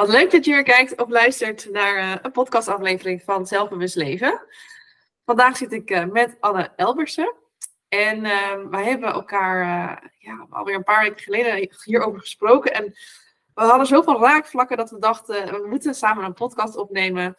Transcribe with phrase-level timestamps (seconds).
[0.00, 4.40] Wat leuk dat je weer kijkt of luistert naar uh, een podcastaflevering van Zelfbewust Leven.
[5.24, 7.34] Vandaag zit ik uh, met Anne Elbersen.
[7.88, 9.64] En uh, wij hebben elkaar
[10.18, 12.74] ja, alweer een paar weken geleden hierover gesproken.
[12.74, 12.84] En
[13.54, 17.36] we hadden zoveel raakvlakken dat we dachten, we moeten samen een podcast opnemen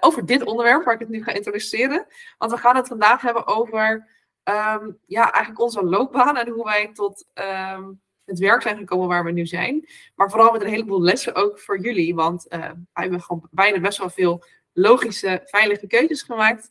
[0.00, 2.06] over dit onderwerp waar ik het nu ga introduceren.
[2.38, 4.08] Want we gaan het vandaag hebben over
[4.44, 9.24] um, ja, eigenlijk onze loopbaan en hoe wij tot um, het werk zijn gekomen waar
[9.24, 9.88] we nu zijn.
[10.14, 12.14] Maar vooral met een heleboel lessen ook voor jullie.
[12.14, 16.70] Want uh, wij hebben gewoon bijna best wel veel logische, veilige keuzes gemaakt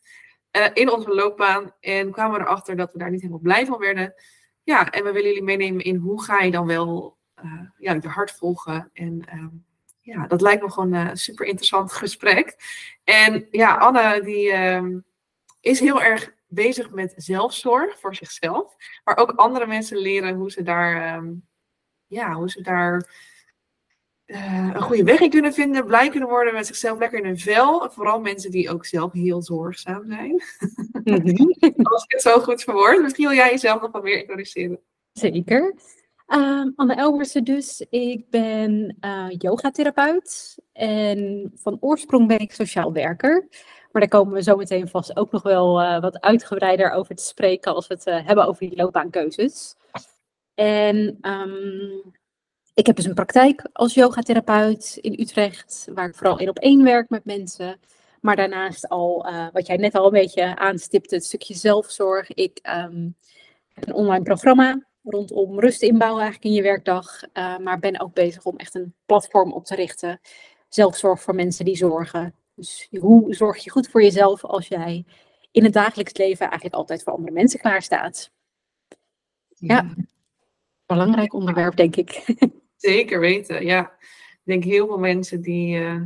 [0.51, 1.73] uh, in onze loopbaan.
[1.79, 4.13] En kwamen erachter dat we daar niet helemaal blij van werden.
[4.63, 8.07] Ja, en we willen jullie meenemen in hoe ga je dan wel uh, ja, je
[8.07, 8.89] hart volgen.
[8.93, 9.25] En
[10.01, 12.55] ja, dat lijkt me gewoon een super interessant gesprek.
[13.03, 14.51] En ja, Anne die
[15.61, 18.75] is heel erg bezig met zelfzorg voor zichzelf.
[19.03, 21.47] Maar ook andere mensen leren hoe ze daar, um,
[22.07, 23.09] ja, hoe ze daar
[24.25, 25.85] uh, een goede weg in kunnen vinden.
[25.85, 27.89] Blij kunnen worden met zichzelf, lekker in hun vel.
[27.91, 30.43] Vooral mensen die ook zelf heel zorgzaam zijn.
[31.03, 31.81] Mhm.
[31.91, 33.01] Als ik het zo goed verwoord.
[33.01, 34.79] Misschien wil jij jezelf nog wat meer introduceren.
[35.11, 35.75] Zeker.
[36.27, 37.85] Uh, Anne Elbersen dus.
[37.89, 43.47] Ik ben uh, yogatherapeut en van oorsprong ben ik sociaal werker.
[43.93, 47.23] Maar daar komen we zo meteen vast ook nog wel uh, wat uitgebreider over te
[47.23, 49.75] spreken als we het uh, hebben over die loopbaankeuzes.
[50.53, 52.13] En um,
[52.73, 56.83] ik heb dus een praktijk als yogatherapeut in Utrecht, waar ik vooral één op één
[56.83, 57.79] werk met mensen.
[58.21, 62.33] Maar daarnaast al, uh, wat jij net al een beetje aanstipte, het stukje zelfzorg.
[62.33, 63.15] Ik um,
[63.73, 67.21] heb een online programma rondom rust inbouwen eigenlijk in je werkdag.
[67.61, 70.19] maar ben ook bezig om echt een platform op te richten.
[70.69, 72.33] Zelfzorg voor mensen die zorgen.
[72.55, 75.05] Dus hoe zorg je goed voor jezelf als jij
[75.51, 78.31] in het dagelijks leven eigenlijk altijd voor andere mensen klaarstaat?
[79.47, 79.95] Ja,
[80.85, 82.23] belangrijk onderwerp, denk ik.
[82.75, 83.91] Zeker weten, ja.
[84.31, 86.01] Ik denk heel veel mensen die, uh,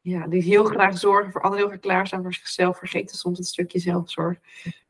[0.00, 3.46] ja, die heel graag zorgen voor anderen, heel graag klaarstaan voor zichzelf, vergeten soms het
[3.46, 4.38] stukje zelfzorg.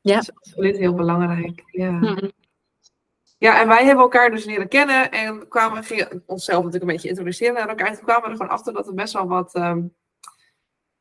[0.00, 0.14] Ja.
[0.14, 1.62] Dat is absoluut heel belangrijk.
[1.66, 2.18] Ja.
[3.38, 7.08] Ja, en wij hebben elkaar dus leren kennen en kwamen, gingen onszelf natuurlijk een beetje
[7.08, 7.86] introduceren naar elkaar.
[7.86, 9.94] En toen kwamen we er gewoon achter dat er best wel wat um,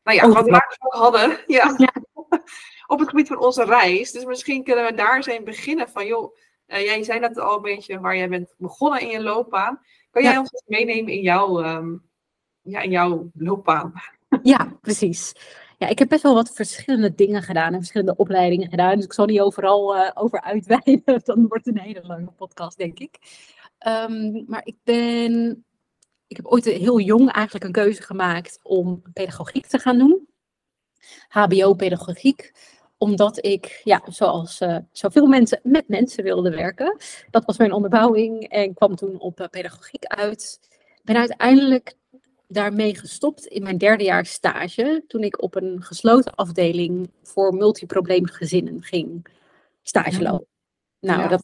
[0.08, 1.76] nou ja, wat we hadden ja,
[2.94, 4.12] op het gebied van onze reis.
[4.12, 6.36] Dus misschien kunnen we daar eens beginnen van, joh,
[6.68, 9.80] uh, jij zei net al een beetje waar jij bent begonnen in je loopbaan.
[10.12, 12.04] Kan jij ons meenemen in jouw, um,
[12.62, 13.94] ja, in jouw loopbaan?
[14.44, 15.34] Ja, precies.
[15.78, 18.96] Ja, ik heb best wel wat verschillende dingen gedaan en verschillende opleidingen gedaan.
[18.96, 21.22] Dus ik zal niet overal uh, over uitweiden.
[21.24, 23.18] Dan wordt het een hele lange podcast, denk ik.
[23.88, 25.66] Um, maar ik ben
[26.28, 30.28] ik heb ooit heel jong eigenlijk een keuze gemaakt om pedagogiek te gaan doen.
[31.28, 32.52] HBO-pedagogiek
[32.98, 36.98] omdat ik, ja, zoals uh, zoveel mensen, met mensen wilde werken.
[37.30, 40.60] Dat was mijn onderbouwing en kwam toen op uh, pedagogiek uit.
[41.04, 41.94] Ben uiteindelijk
[42.48, 45.04] daarmee gestopt in mijn derde jaar stage.
[45.08, 49.28] Toen ik op een gesloten afdeling voor multiprobleemgezinnen ging
[49.82, 50.48] stage lopen.
[51.00, 51.44] Nou, dat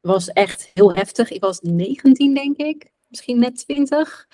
[0.00, 1.30] was echt heel heftig.
[1.30, 4.28] Ik was 19, denk ik misschien net twintig.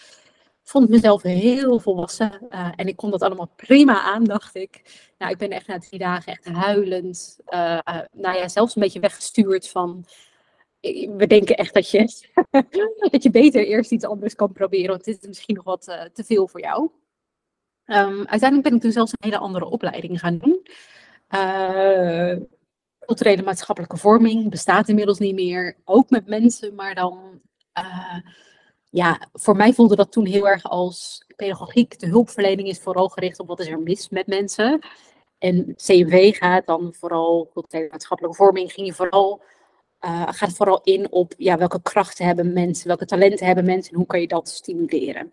[0.63, 4.83] Vond mezelf heel volwassen uh, en ik kon dat allemaal prima aan, dacht ik.
[5.19, 8.83] Nou, ik ben echt na drie dagen echt huilend, uh, uh, nou ja, zelfs een
[8.83, 10.05] beetje weggestuurd van
[11.17, 11.99] we denken echt dat je,
[13.11, 16.25] dat je beter eerst iets anders kan proberen, want dit is misschien nog wat te
[16.25, 16.91] veel voor jou.
[17.85, 20.63] Um, uiteindelijk ben ik toen zelfs een hele andere opleiding gaan doen.
[23.07, 27.41] Culturele maatschappelijke vorming bestaat inmiddels niet meer, ook met mensen, maar dan
[28.91, 31.99] ja, voor mij voelde dat toen heel erg als pedagogiek.
[31.99, 34.81] De hulpverlening is vooral gericht op wat is er mis met mensen.
[35.39, 39.43] En CMV gaat dan vooral, de maatschappelijke vorming, ging je vooral,
[40.01, 43.99] uh, gaat vooral in op ja, welke krachten hebben mensen, welke talenten hebben mensen en
[43.99, 45.33] hoe kan je dat stimuleren.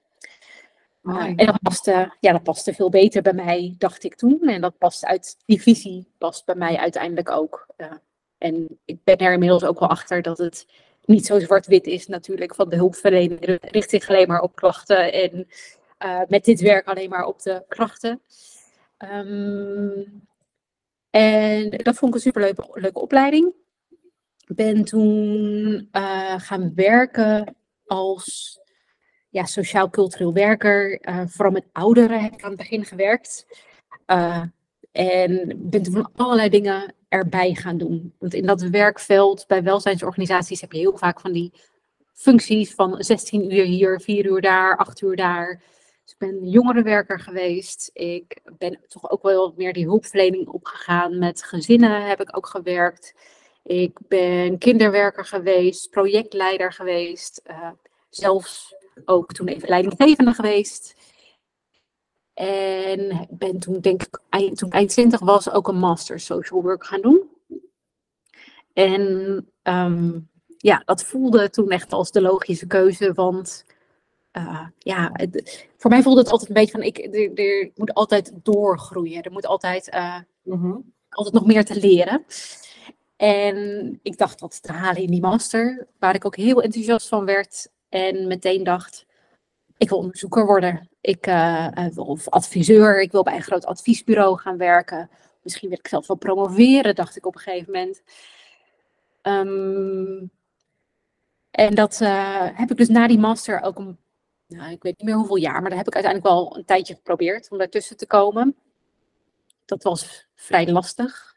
[1.04, 4.42] Uh, en dat paste, ja, dat paste veel beter bij mij, dacht ik toen.
[4.42, 7.68] En dat past uit die visie, past bij mij uiteindelijk ook.
[7.78, 7.92] Uh,
[8.38, 10.68] en ik ben er inmiddels ook wel achter dat het
[11.06, 13.60] niet zo zwart-wit is natuurlijk van de hulpverlening.
[13.62, 15.48] richt zich alleen maar op klachten en
[16.06, 18.22] uh, met dit werk alleen maar op de klachten.
[18.98, 20.28] Um,
[21.10, 23.54] en dat vond ik een superleuke leuke opleiding.
[24.48, 28.60] Ben toen uh, gaan werken als
[29.30, 31.08] ja, sociaal-cultureel werker.
[31.10, 33.46] Uh, vooral met ouderen heb ik aan het begin gewerkt.
[34.92, 38.14] en ben toen van allerlei dingen erbij gaan doen.
[38.20, 41.54] Want in dat werkveld bij welzijnsorganisaties heb je heel vaak van die
[42.14, 45.62] functies van 16 uur hier, 4 uur daar, 8 uur daar.
[46.04, 47.90] Dus ik ben jongerenwerker geweest.
[47.94, 51.18] Ik ben toch ook wel meer die hulpverlening opgegaan.
[51.18, 53.14] Met gezinnen heb ik ook gewerkt.
[53.64, 57.42] Ik ben kinderwerker geweest, projectleider geweest.
[57.50, 57.70] Uh,
[58.10, 58.76] zelfs
[59.06, 60.96] ook toen even leidinggevende geweest.
[62.36, 66.62] En ben toen, denk ik, eind, toen ik eind 20 was, ook een master social
[66.62, 67.30] work gaan doen.
[68.74, 70.20] En ehm,
[70.58, 73.66] ja, dat voelde toen echt als de logische keuze, want
[74.38, 77.94] uh, ja, het, voor mij voelde het altijd een beetje van, ik, er, er moet
[77.94, 79.22] altijd doorgroeien.
[79.22, 80.20] Er moet altijd, uh,
[81.10, 82.26] altijd nog meer te leren.
[83.16, 87.26] En ik dacht dat te halen in die master, waar ik ook heel enthousiast van
[87.26, 87.70] werd.
[87.90, 89.06] En meteen dacht,
[89.78, 90.90] ik wil onderzoeker worden.
[91.06, 95.10] Ik uh, of adviseur, ik wil bij een groot adviesbureau gaan werken.
[95.42, 98.02] Misschien wil ik zelf wel promoveren, dacht ik op een gegeven moment.
[99.22, 100.32] Um,
[101.52, 103.98] en dat uh, heb ik dus na die master ook een,
[104.48, 106.96] nou, ik weet niet meer hoeveel jaar, maar daar heb ik uiteindelijk wel een tijdje
[106.96, 108.56] geprobeerd om daartussen te komen.
[109.66, 111.36] Dat was vrij lastig.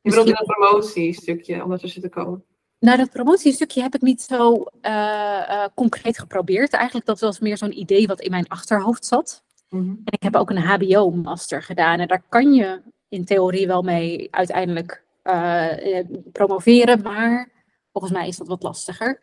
[0.00, 2.44] Je bedoelt in een promotiestukje om ertussen te komen?
[2.80, 6.72] Nou, dat promotiestukje heb ik niet zo uh, uh, concreet geprobeerd.
[6.72, 9.42] Eigenlijk dat was meer zo'n idee wat in mijn achterhoofd zat.
[9.68, 10.00] Mm -hmm.
[10.04, 12.00] En ik heb ook een HBO-master gedaan.
[12.00, 16.00] En daar kan je in theorie wel mee uiteindelijk uh,
[16.32, 17.02] promoveren.
[17.02, 17.50] Maar
[17.92, 19.20] volgens mij is dat wat lastiger.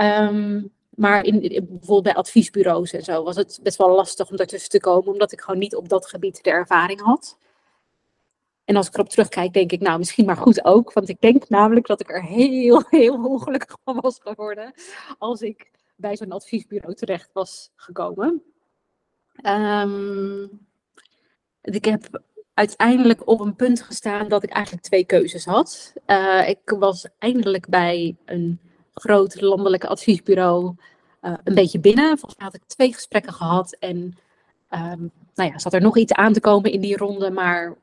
[0.00, 4.36] Um, maar in, in, bijvoorbeeld bij adviesbureaus en zo was het best wel lastig om
[4.36, 5.12] daartussen te komen.
[5.12, 7.38] Omdat ik gewoon niet op dat gebied de ervaring had.
[8.68, 10.92] En als ik erop terugkijk, denk ik, nou, misschien maar goed ook.
[10.92, 14.72] Want ik denk namelijk dat ik er heel, heel ongelukkig van was geworden.
[15.18, 18.42] Als ik bij zo'n adviesbureau terecht was gekomen.
[19.42, 20.66] Um,
[21.62, 22.22] ik heb
[22.54, 25.92] uiteindelijk op een punt gestaan dat ik eigenlijk twee keuzes had.
[26.06, 28.60] Uh, ik was eindelijk bij een
[28.94, 30.74] groot landelijk adviesbureau
[31.22, 32.18] uh, een beetje binnen.
[32.18, 33.76] Volgens mij had ik twee gesprekken gehad.
[33.78, 33.96] En
[34.70, 37.30] um, nou ja, zat er nog iets aan te komen in die ronde.
[37.30, 37.76] Maar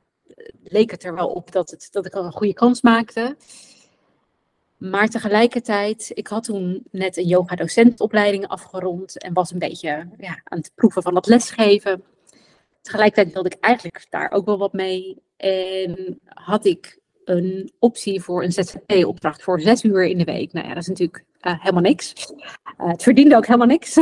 [0.64, 3.36] leek het er wel op dat, het, dat ik al een goede kans maakte.
[4.78, 10.58] Maar tegelijkertijd, ik had toen net een yoga-docentopleiding afgerond en was een beetje ja, aan
[10.58, 12.04] het proeven van dat lesgeven.
[12.82, 15.18] Tegelijkertijd wilde ik eigenlijk daar ook wel wat mee.
[15.38, 20.54] En had ik een optie voor een ZZP-opdracht voor zes uur in de week.
[20.54, 22.14] Nou ja, dat is natuurlijk uh, helemaal niks.
[22.82, 23.96] Uh, het verdiende ook helemaal niks.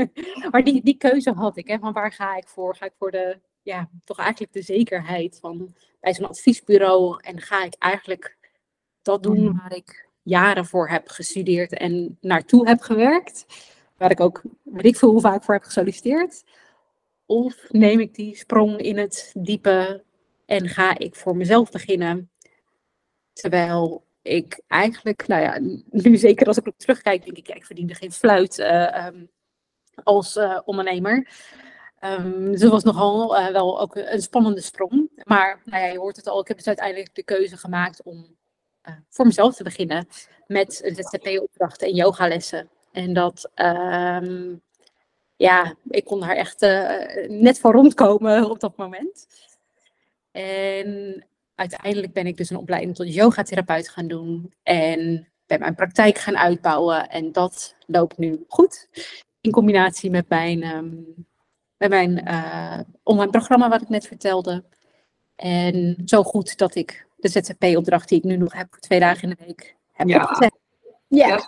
[0.50, 1.68] maar die, die keuze had ik.
[1.68, 2.76] Hè, van waar ga ik voor?
[2.76, 7.64] Ga ik voor de ja, toch eigenlijk de zekerheid van bij zo'n adviesbureau en ga
[7.64, 8.36] ik eigenlijk
[9.02, 9.56] dat doen mm.
[9.56, 13.46] waar ik jaren voor heb gestudeerd en naartoe heb gewerkt,
[13.96, 16.44] waar ik ook weet ik veel hoe vaak voor heb gesolliciteerd,
[17.26, 20.04] of neem ik die sprong in het diepe
[20.46, 22.30] en ga ik voor mezelf beginnen,
[23.32, 25.58] terwijl ik eigenlijk, nou ja,
[25.90, 29.30] nu zeker als ik op terugkijk, denk ik, ja, ik verdiende geen fluit uh, um,
[30.02, 31.28] als uh, ondernemer.
[32.04, 35.10] Um, dus dat was nogal uh, wel ook een spannende sprong.
[35.24, 38.36] Maar nou ja, je hoort het al, ik heb dus uiteindelijk de keuze gemaakt om
[38.88, 40.08] uh, voor mezelf te beginnen
[40.46, 42.68] met ZZP-opdrachten en yogalessen.
[42.92, 44.62] En dat, um,
[45.36, 49.26] ja, ik kon daar echt uh, net van rondkomen op dat moment.
[50.30, 51.24] En
[51.54, 54.52] uiteindelijk ben ik dus een opleiding tot yogatherapeut gaan doen.
[54.62, 57.08] En ben mijn praktijk gaan uitbouwen.
[57.08, 58.88] En dat loopt nu goed.
[59.40, 61.26] In combinatie met mijn um,
[61.78, 64.64] bij mijn uh, online programma wat ik net vertelde.
[65.36, 69.22] En zo goed dat ik de ZZP-opdracht die ik nu nog heb voor twee dagen
[69.22, 70.22] in de week heb ja.
[70.22, 70.58] opgezet.
[71.08, 71.44] Ja, ja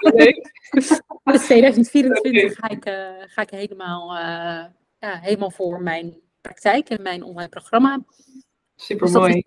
[1.32, 2.94] dus 2024 ga ik, uh,
[3.26, 4.64] ga ik helemaal, uh,
[4.98, 8.04] ja, helemaal voor mijn praktijk en mijn online programma.
[8.76, 9.42] Super dus mooi.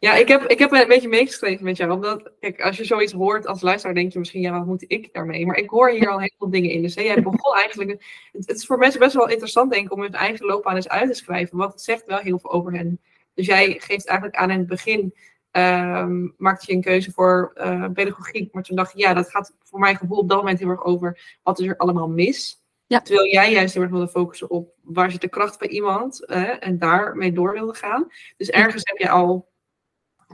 [0.00, 1.90] Ja, ik heb, ik heb een beetje meegeschreven met jou.
[1.90, 5.12] Omdat, kijk, als je zoiets hoort als luisteraar, denk je misschien, ja, wat moet ik
[5.12, 5.46] daarmee?
[5.46, 6.82] Maar ik hoor hier al heel veel dingen in.
[6.82, 7.90] Dus hè, jij begon eigenlijk,
[8.32, 10.88] het, het, is voor mensen best wel interessant, denk ik, om hun eigen loopbaan eens
[10.88, 11.58] uit te schrijven.
[11.58, 13.00] Want het zegt wel heel veel over hen.
[13.34, 15.14] Dus jij geeft eigenlijk aan in het begin,
[15.52, 18.52] um, maakte je een keuze voor uh, pedagogiek.
[18.54, 20.84] Maar toen dacht je, ja, dat gaat voor mijn gevoel op dat moment heel erg
[20.84, 22.62] over, wat is er allemaal mis?
[22.86, 23.00] Ja.
[23.00, 26.66] Terwijl jij juist heel erg wilde focussen op waar zit de kracht bij iemand uh,
[26.66, 28.06] en daarmee door wilde gaan.
[28.36, 29.48] Dus ergens heb je al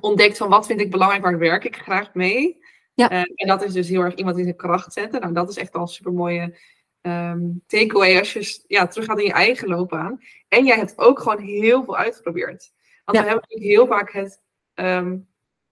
[0.06, 2.64] ontdekt van wat vind ik belangrijk, waar werk ik graag mee.
[2.94, 3.12] Ja.
[3.12, 5.20] Uh, en dat is dus heel erg iemand in zijn kracht zetten.
[5.20, 6.58] Nou, dat is echt al een super mooie
[7.02, 10.20] um, takeaway als je ja, terug gaat in je eigen loopbaan.
[10.48, 12.72] En jij hebt ook gewoon heel veel uitgeprobeerd.
[13.04, 13.24] Want ja.
[13.24, 14.42] we hebben natuurlijk heel vaak het
[14.74, 15.28] um,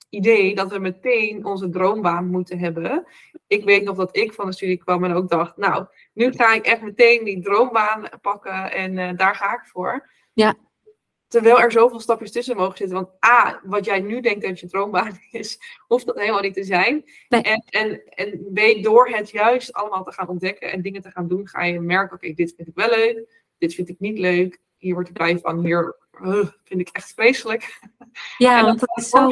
[0.09, 3.07] idee dat we meteen onze droombaan moeten hebben.
[3.47, 6.55] Ik weet nog dat ik van de studie kwam en ook dacht, nou, nu ga
[6.55, 10.11] ik echt meteen die droombaan pakken en uh, daar ga ik voor.
[10.33, 10.55] Ja.
[11.35, 12.97] Terwijl er zoveel stapjes tussen mogen zitten.
[12.97, 16.65] Want A, wat jij nu denkt dat je droombaan is, hoeft dat helemaal niet te
[16.65, 17.05] zijn.
[17.29, 17.43] Nee.
[17.43, 21.29] En, en, en B, door het juist allemaal te gaan ontdekken en dingen te gaan
[21.29, 24.61] doen, ga je merken, oké, dit vind ik wel leuk, dit vind ik niet leuk,
[24.77, 27.81] hier word ik blij van, hier uh, vind ik echt vreselijk.
[28.39, 29.29] Ja, want dat is zo...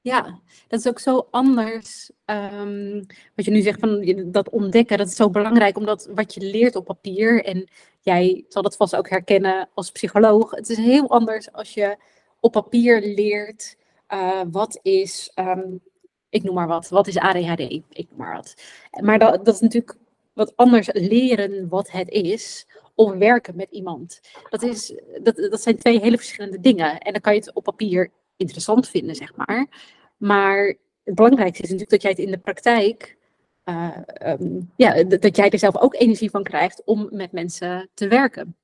[0.00, 2.10] Ja, dat is ook zo anders.
[2.24, 6.40] Um, wat je nu zegt van dat ontdekken, dat is zo belangrijk, omdat wat je
[6.40, 7.68] leert op papier, en
[8.08, 11.96] jij zal dat vast ook herkennen als psycholoog, het is heel anders als je
[12.40, 13.76] op papier leert
[14.08, 15.80] uh, wat is, um,
[16.28, 18.54] ik noem maar wat, wat is ADHD, ik noem maar wat.
[19.00, 19.96] Maar dat, dat is natuurlijk
[20.32, 24.20] wat anders leren wat het is, of werken met iemand.
[24.50, 26.98] Dat, is, dat, dat zijn twee hele verschillende dingen.
[26.98, 29.66] En dan kan je het op papier interessant vinden, zeg maar.
[30.16, 33.17] Maar het belangrijkste is natuurlijk dat jij het in de praktijk,
[33.68, 38.08] uh, um, ja, dat jij er zelf ook energie van krijgt om met mensen te
[38.08, 38.56] werken.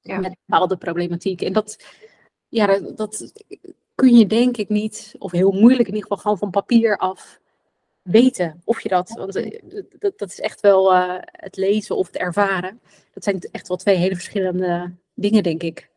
[0.00, 0.18] Ja.
[0.18, 1.42] Met bepaalde problematiek.
[1.42, 1.84] En dat,
[2.48, 3.32] ja, dat, dat
[3.94, 7.40] kun je denk ik niet, of heel moeilijk in ieder geval, gewoon van papier af
[8.02, 9.10] weten of je dat.
[9.10, 9.60] Want eh,
[9.98, 12.80] dat, dat is echt wel uh, het lezen of het ervaren.
[13.12, 15.90] Dat zijn echt wel twee hele verschillende dingen, denk ik.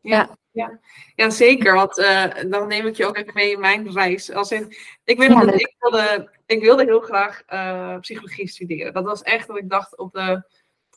[0.00, 0.36] Ja, ja.
[1.14, 1.74] Ja zeker.
[1.74, 4.32] Want uh, dan neem ik je ook even mee in mijn reis.
[4.32, 8.92] Als in, ik, weet ja, dat ik, wilde, ik wilde heel graag uh, psychologie studeren.
[8.92, 10.42] Dat was echt dat ik dacht op de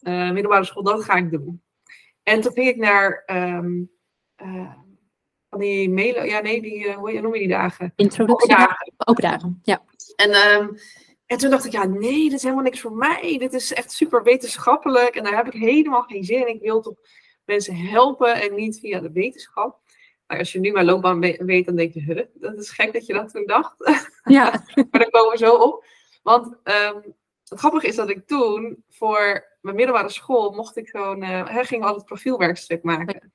[0.02, 1.62] uh, middelbare school, dat ga ik doen.
[2.24, 3.92] En toen ging ik naar um,
[5.50, 7.94] van die mailen, ja nee, die, hoe noem je die dagen?
[7.96, 8.52] Introductie.
[8.52, 8.94] Open dagen.
[8.98, 9.84] Open dagen, ja.
[10.16, 10.78] En um,
[11.26, 13.36] en toen dacht ik, ja, nee, dit is helemaal niks voor mij.
[13.38, 16.56] Dit is echt super wetenschappelijk en daar heb ik helemaal geen zin in.
[16.56, 16.98] Ik wil toch
[17.46, 19.80] mensen helpen en niet via de wetenschap.
[20.28, 23.06] Maar als je nu mijn loopbaan weet, dan denk je, huh, dat is gek dat
[23.06, 23.76] je dat toen dacht.
[24.24, 24.64] Ja.
[24.90, 25.86] maar daar komen we zo op.
[26.24, 31.24] Want um, het grappige is dat ik toen voor mijn middelbare school mocht ik gewoon,
[31.24, 33.34] uh, ging al het profielwerkstuk maken.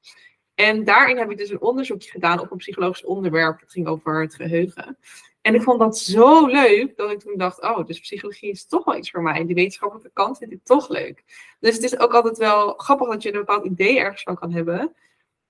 [0.54, 3.60] En daarin heb ik dus een onderzoekje gedaan op een psychologisch onderwerp.
[3.60, 4.98] Het ging over het geheugen.
[5.40, 8.84] En ik vond dat zo leuk dat ik toen dacht, oh, dus psychologie is toch
[8.84, 9.44] wel iets voor mij.
[9.44, 11.24] Die wetenschappelijke kant vind ik toch leuk.
[11.60, 14.52] Dus het is ook altijd wel grappig dat je een bepaald idee ergens van kan
[14.52, 14.94] hebben.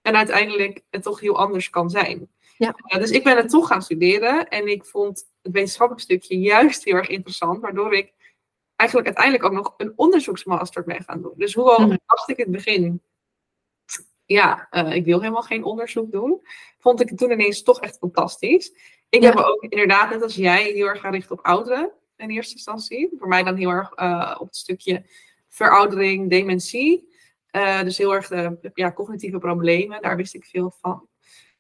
[0.03, 2.31] En uiteindelijk het toch heel anders kan zijn.
[2.59, 2.75] Ja.
[2.99, 4.49] dus ik ben het toch gaan studeren.
[4.49, 7.61] En ik vond het wetenschappelijk stukje juist heel erg interessant.
[7.61, 8.13] Waardoor ik
[8.77, 11.35] eigenlijk uiteindelijk ook nog een onderzoeksmaster ben gaan doen.
[11.37, 11.99] Dus hoewel mm.
[12.07, 13.03] dacht ik in het begin,
[14.29, 16.41] ja, uh, ik wil helemaal geen onderzoek doen.
[16.79, 18.73] Vond ik het toen ineens toch echt fantastisch.
[19.09, 22.31] Ik heb me ook inderdaad, net als jij, heel erg gaan richten op ouderen in
[22.31, 23.11] eerste instantie.
[23.19, 25.05] Voor mij dan heel erg uh, op het stukje
[25.49, 27.09] veroudering, dementie.
[27.53, 31.09] Uh, dus heel erg de ja, cognitieve problemen, daar wist ik veel van.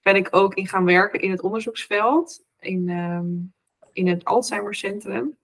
[0.03, 3.55] Ben ik ook in gaan werken in het onderzoeksveld, in, um,
[3.93, 5.39] in het Alzheimercentrum.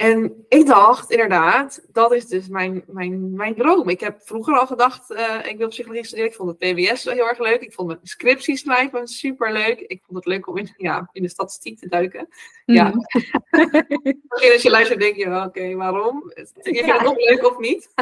[0.00, 3.88] En ik dacht inderdaad, dat is dus mijn, mijn, mijn droom.
[3.88, 6.30] Ik heb vroeger al gedacht, uh, ik wil psychologie studeren.
[6.30, 7.60] Ik vond het PBS heel erg leuk.
[7.60, 9.80] Ik vond mijn scriptie schrijven super leuk.
[9.80, 12.28] Ik vond het leuk om in, ja, in de statistiek te duiken.
[12.66, 12.74] Mm.
[12.74, 12.92] Ja.
[14.52, 16.32] als je luistert denk je, oké, okay, waarom?
[16.34, 17.92] Je vindt het nog leuk of niet?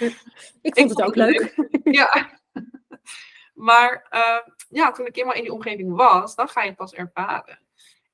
[0.62, 1.54] ik vond het ook leuk.
[2.00, 2.40] ja.
[3.54, 6.94] Maar uh, ja, toen ik eenmaal in die omgeving was, dan ga je het pas
[6.94, 7.58] ervaren.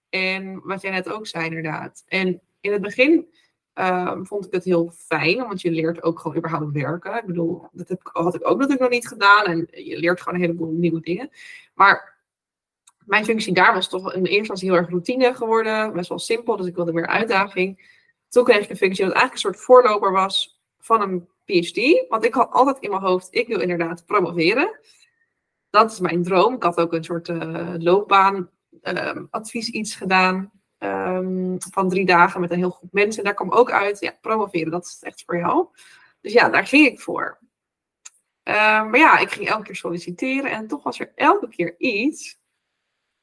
[0.08, 2.04] En wat jij net ook zei inderdaad.
[2.06, 3.28] En in het begin
[3.74, 7.16] uh, vond ik het heel fijn, want je leert ook gewoon überhaupt werken.
[7.16, 10.34] Ik bedoel, dat heb, had ik ook natuurlijk nog niet gedaan en je leert gewoon
[10.34, 11.30] een heleboel nieuwe dingen.
[11.74, 12.16] Maar
[13.04, 16.18] mijn functie daar was toch in de eerste instantie heel erg routine geworden, best wel
[16.18, 17.96] simpel, dus ik wilde meer uitdaging.
[18.28, 22.24] Toen kreeg ik een functie dat eigenlijk een soort voorloper was van een PhD, want
[22.24, 24.80] ik had altijd in mijn hoofd, ik wil inderdaad promoveren.
[25.70, 26.54] Dat is mijn droom.
[26.54, 30.57] Ik had ook een soort uh, loopbaanadvies uh, iets gedaan.
[30.78, 33.18] Ehm, van drie dagen met een heel groep mensen.
[33.18, 35.66] En daar kwam ook uit, ja, promoveren, dat is echt voor jou.
[36.20, 37.38] Dus ja, daar ging ik voor.
[38.42, 42.38] Ehm, maar ja, ik ging elke keer solliciteren en toch was er elke keer iets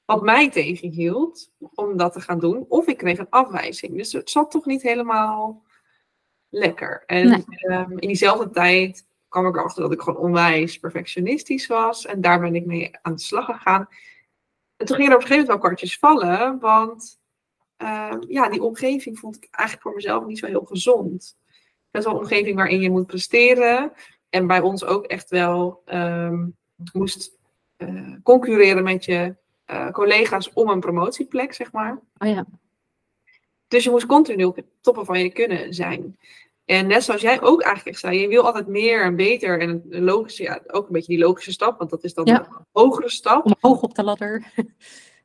[0.05, 2.65] wat mij tegenhield om dat te gaan doen.
[2.69, 3.97] Of ik kreeg een afwijzing.
[3.97, 5.63] Dus het zat toch niet helemaal
[6.49, 7.03] lekker.
[7.05, 12.05] En ehm, in diezelfde tijd kwam ik erachter dat ik gewoon onwijs perfectionistisch was.
[12.05, 13.87] En daar ben ik mee aan de slag gegaan.
[14.75, 17.19] En toen gingen er op een gegeven moment wel kwartjes vallen, want
[17.77, 21.37] Ehm, ja, die omgeving vond ik eigenlijk voor mezelf niet zo heel gezond.
[21.91, 23.91] Is wel een omgeving waarin je moet presteren.
[24.29, 26.55] En bij ons ook echt wel um,
[26.93, 27.37] moest
[27.77, 29.35] uh, concurreren met je
[29.67, 31.99] uh, collega's om een promotieplek, zeg maar.
[32.17, 32.45] Oh ja.
[33.67, 36.17] Dus je moest continu op het toppen van je kunnen zijn.
[36.65, 39.59] En net zoals jij ook eigenlijk zei, je wil altijd meer en beter.
[39.59, 42.45] En een logische, ja, ook een beetje die logische stap, want dat is dan een
[42.71, 43.45] hogere stap.
[43.45, 44.43] Omhoog op de ladder.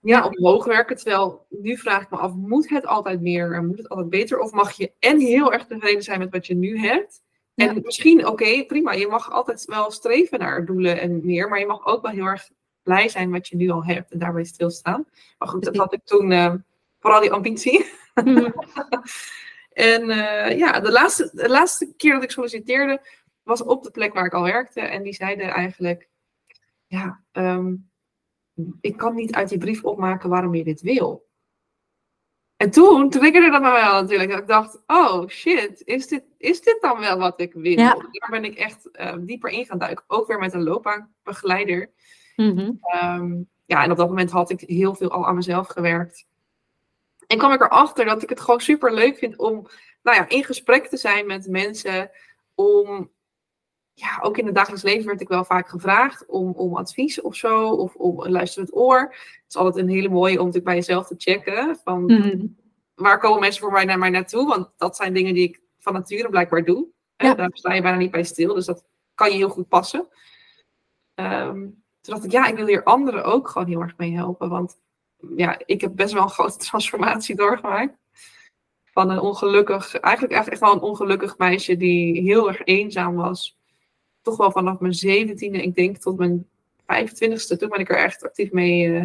[0.00, 0.96] ja, omhoog werken.
[0.96, 4.38] Terwijl nu vraag ik me af, moet het altijd meer en moet het altijd beter?
[4.38, 7.22] Of mag je en heel erg tevreden zijn met wat je nu hebt?
[7.54, 11.66] En misschien, oké, prima, je mag altijd wel streven naar doelen en meer, maar je
[11.66, 12.50] mag ook wel heel erg
[12.82, 15.04] blij zijn wat je nu al hebt en daarbij stilstaan.
[15.38, 16.54] Maar goed, dat had ik toen uh,
[17.00, 17.86] vooral die ambitie.
[18.14, 18.50] Mhm.
[19.72, 23.00] en uh, ja, de laatste, de laatste keer dat ik solliciteerde
[23.42, 26.08] was op de plek waar ik al werkte en die zeiden eigenlijk,
[26.86, 27.89] ja, um,
[28.80, 31.28] ik kan niet uit die brief opmaken waarom je dit wil.
[32.56, 34.32] En toen triggerde dat me wel natuurlijk.
[34.32, 37.78] Ik dacht, oh shit, is dit, is dit dan wel wat ik wil?
[37.78, 37.94] Ja.
[37.94, 40.04] Daar ben ik echt uh, dieper in gaan duiken.
[40.06, 41.90] Ook weer met een loopbaanbegeleider.
[42.36, 42.78] Mm -hmm.
[43.02, 46.26] um, ja, en op dat moment had ik heel veel al aan mezelf gewerkt.
[47.26, 49.66] En kwam ik erachter dat ik het gewoon super leuk vind om
[50.02, 52.10] nou ja, in gesprek te zijn met mensen.
[52.54, 53.10] Om,
[54.00, 57.34] ja, ook in het dagelijks leven werd ik wel vaak gevraagd om, om advies of
[57.36, 57.68] zo.
[57.68, 59.00] Of om een luisterend oor.
[59.00, 61.78] Het is altijd een hele mooie om natuurlijk bij jezelf te checken.
[61.84, 62.58] Van, Mm -hmm.
[62.94, 64.48] Waar komen mensen voor mij naar mij naartoe?
[64.48, 66.86] Want dat zijn dingen die ik van nature blijkbaar doe.
[67.16, 67.34] Ja.
[67.34, 68.54] Daar sta je bijna niet bij stil.
[68.54, 70.08] Dus dat kan je heel goed passen.
[71.14, 74.48] Um, toen dacht ik, ja, ik wil hier anderen ook gewoon heel erg mee helpen.
[74.48, 74.80] Want
[75.36, 77.96] ja, ik heb best wel een grote transformatie doorgemaakt.
[78.84, 83.59] Van een ongelukkig, eigenlijk echt wel een ongelukkig meisje die heel erg eenzaam was.
[84.22, 86.46] Toch wel vanaf mijn zeventiende, ik denk tot mijn
[86.82, 89.04] 25ste, toen ben ik er echt actief mee uh,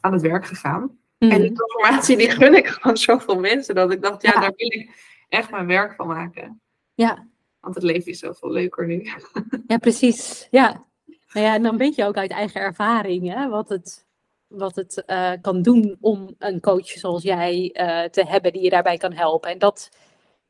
[0.00, 0.82] aan het werk gegaan.
[0.82, 1.40] Mm En -hmm.
[1.40, 3.74] die transformatie die gun ik gewoon zoveel mensen.
[3.74, 4.40] Dat ik dacht, ja, Ja.
[4.40, 4.90] daar wil ik
[5.28, 6.60] echt mijn werk van maken.
[6.94, 7.26] Ja.
[7.60, 9.10] Want het leven is zoveel leuker nu.
[9.66, 10.48] ja, precies.
[10.50, 10.84] Ja.
[11.32, 14.06] Nou ja, en dan weet je ook uit eigen ervaring hè, wat het,
[14.46, 18.70] wat het uh, kan doen om een coach zoals jij uh, te hebben die je
[18.70, 19.50] daarbij kan helpen.
[19.50, 19.88] En dat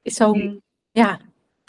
[0.02, 1.20] is zo'n ja,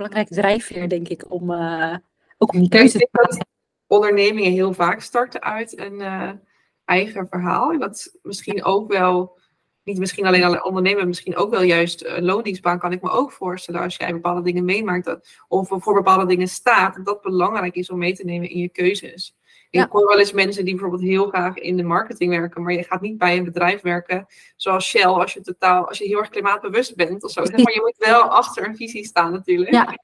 [0.03, 1.95] belangrijk drijfveer, denk ik, om uh,
[2.37, 3.47] ook om die keuze te maken.
[3.87, 6.31] Ondernemingen heel vaak starten uit een uh,
[6.85, 7.71] eigen verhaal.
[7.71, 9.39] En dat misschien ook wel,
[9.83, 13.31] niet misschien alleen al ondernemen, misschien ook wel juist een loondienstbaan kan ik me ook
[13.31, 17.75] voorstellen als jij bepaalde dingen meemaakt dat, of voor bepaalde dingen staat, dat dat belangrijk
[17.75, 19.35] is om mee te nemen in je keuzes.
[19.81, 22.83] Ik hoor wel eens mensen die bijvoorbeeld heel graag in de marketing werken, maar je
[22.83, 24.25] gaat niet bij een bedrijf werken
[24.55, 27.41] zoals Shell als je totaal, als je heel erg klimaatbewust bent of zo.
[27.41, 29.71] Maar je moet wel achter een visie staan natuurlijk.
[29.71, 29.97] Ja.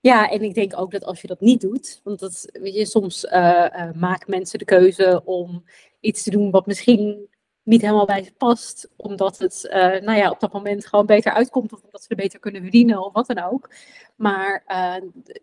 [0.00, 2.86] Ja, en ik denk ook dat als je dat niet doet, want dat, weet je,
[2.86, 5.64] soms uh, uh, maken mensen de keuze om
[6.00, 7.28] iets te doen wat misschien
[7.66, 11.32] niet helemaal bij ze past, omdat het uh, nou ja, op dat moment gewoon beter
[11.32, 13.70] uitkomt of omdat ze er beter kunnen verdienen of wat dan ook.
[14.16, 14.64] Maar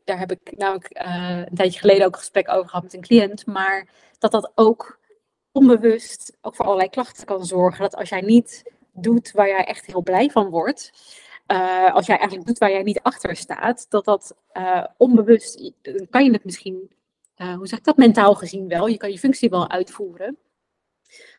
[0.04, 3.46] daar heb ik namelijk een tijdje geleden ook een gesprek over gehad met een cliënt,
[3.46, 3.90] maar
[4.20, 5.00] dat dat ook
[5.52, 7.82] onbewust ook voor allerlei klachten kan zorgen.
[7.82, 10.92] Dat als jij niet doet waar jij echt heel blij van wordt,
[11.94, 14.36] als jij eigenlijk doet waar jij niet achter staat, dat dat
[14.98, 16.92] onbewust, dan kan je het misschien,
[17.36, 20.38] hoe zeg ik dat, mentaal gezien wel, je kan je functie wel uitvoeren.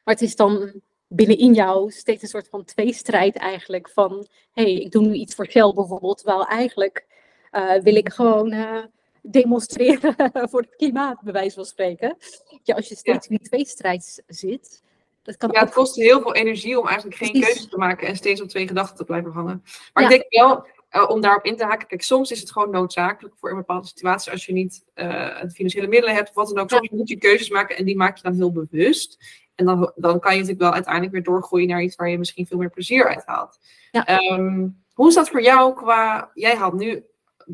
[0.05, 4.73] Maar het is dan binnenin jou steeds een soort van tweestrijd eigenlijk van, hé, hey,
[4.73, 7.07] ik doe nu iets voor Shell bijvoorbeeld, terwijl eigenlijk
[7.53, 8.85] uh, wil ik gewoon uh,
[9.23, 10.15] demonstreren
[10.51, 12.17] voor het klimaat, bij wijze van spreken.
[12.63, 13.33] Ja, als je steeds ja.
[13.33, 14.83] in die tweestrijd zit,
[15.23, 17.49] dat kan ja, het kost heel veel energie om eigenlijk geen Precies.
[17.49, 19.63] keuze te maken en steeds op twee gedachten te blijven hangen.
[19.93, 20.11] Maar Ja.
[20.11, 23.35] ik denk wel, uh, om daarop in te haken, kijk, soms is het gewoon noodzakelijk
[23.39, 26.71] voor een bepaalde situatie als je niet uh, financiële middelen hebt of wat dan ook.
[26.71, 29.43] Soms moet je keuzes maken en die maak je dan heel bewust.
[29.55, 32.47] En dan, dan kan je natuurlijk wel uiteindelijk weer doorgroeien naar iets waar je misschien
[32.47, 33.59] veel meer plezier uit haalt.
[33.91, 34.33] Ja.
[34.33, 37.05] Um, hoe is dat voor jou qua, jij haalt nu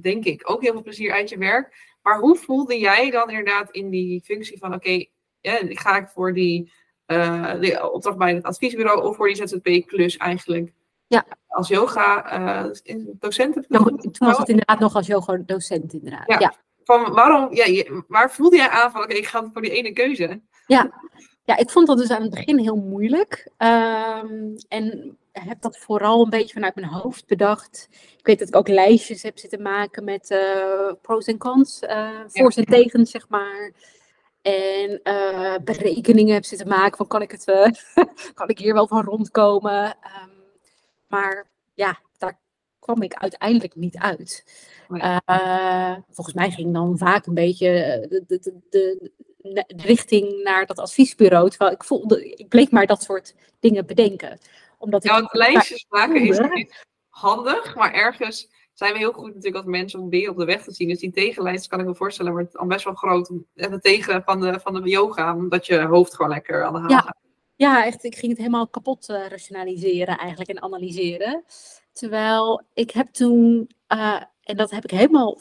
[0.00, 1.88] denk ik ook heel veel plezier uit je werk.
[2.02, 6.08] Maar hoe voelde jij dan inderdaad in die functie van oké, okay, ja, ga ik
[6.08, 6.72] voor die,
[7.06, 10.72] uh, die opdracht bij het adviesbureau of voor die ZZP-klus eigenlijk?
[11.10, 11.24] Ja.
[11.48, 12.72] Als yoga uh,
[13.18, 13.54] docent?
[13.54, 16.24] heb Nog, toen was het inderdaad nog als yoga docent inderdaad.
[16.26, 16.38] Ja.
[16.38, 16.54] ja.
[16.84, 19.92] Van waarom, ja, waar voelde jij aan van oké, okay, ik ga voor die ene
[19.92, 20.40] keuze?
[20.66, 20.90] Ja.
[21.44, 23.50] ja, ik vond dat dus aan het begin heel moeilijk.
[23.58, 27.88] Um, en heb dat vooral een beetje vanuit mijn hoofd bedacht.
[28.18, 32.20] Ik weet dat ik ook lijstjes heb zitten maken met uh, pros en cons, uh,
[32.26, 33.72] voor's en tegens, zeg maar.
[34.42, 37.44] En uh, berekeningen heb zitten maken van kan ik, het,
[38.34, 39.84] kan ik hier wel van rondkomen.
[39.86, 40.39] Um,
[41.10, 42.40] maar ja, daar
[42.78, 44.44] kwam ik uiteindelijk niet uit.
[44.88, 47.70] Uh, volgens mij ging dan vaak een beetje
[48.08, 48.38] de, de,
[48.70, 51.48] de, de, richting naar dat adviesbureau.
[51.48, 54.38] Terwijl ik voelde, ik bleef maar dat soort dingen bedenken.
[54.78, 59.56] Omdat ja, ik lijstjes maken is niet handig, maar ergens zijn we heel goed natuurlijk
[59.56, 60.88] als mensen om dingen op de weg te zien.
[60.88, 63.28] Dus die tegenlijst kan ik me voorstellen, wordt al best wel groot.
[63.54, 66.78] En de tegen van de, van de yoga, omdat je hoofd gewoon lekker aan de
[66.78, 67.00] haal ja.
[67.00, 67.18] gaat.
[67.60, 68.04] Ja, echt.
[68.04, 71.44] Ik ging het helemaal kapot uh, rationaliseren eigenlijk en analyseren.
[71.92, 75.38] Terwijl ik heb toen, uh, en dat heb ik helemaal,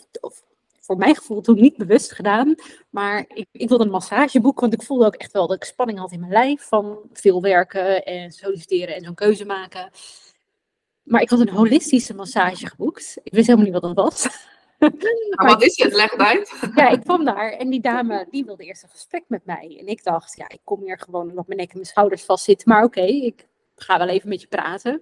[0.79, 2.55] voor mijn gevoel toen niet bewust gedaan.
[2.89, 5.99] Maar ik, ik wilde een massageboek, want ik voelde ook echt wel dat ik spanning
[5.99, 6.62] had in mijn lijf.
[6.62, 9.91] Van veel werken en solliciteren en zo'n keuze maken.
[11.03, 13.17] Maar ik had een holistische massage geboekt.
[13.23, 14.27] Ik wist helemaal niet wat dat was.
[14.80, 15.94] Maar wat is het?
[15.94, 16.72] Leg het uit.
[16.76, 19.78] Ja, ik kwam daar en die dame die wilde eerst een gesprek met mij.
[19.80, 22.70] En ik dacht, ja, ik kom hier gewoon omdat mijn nek en mijn schouders vastzitten.
[22.70, 25.02] Maar oké, okay, ik ga wel even met je praten.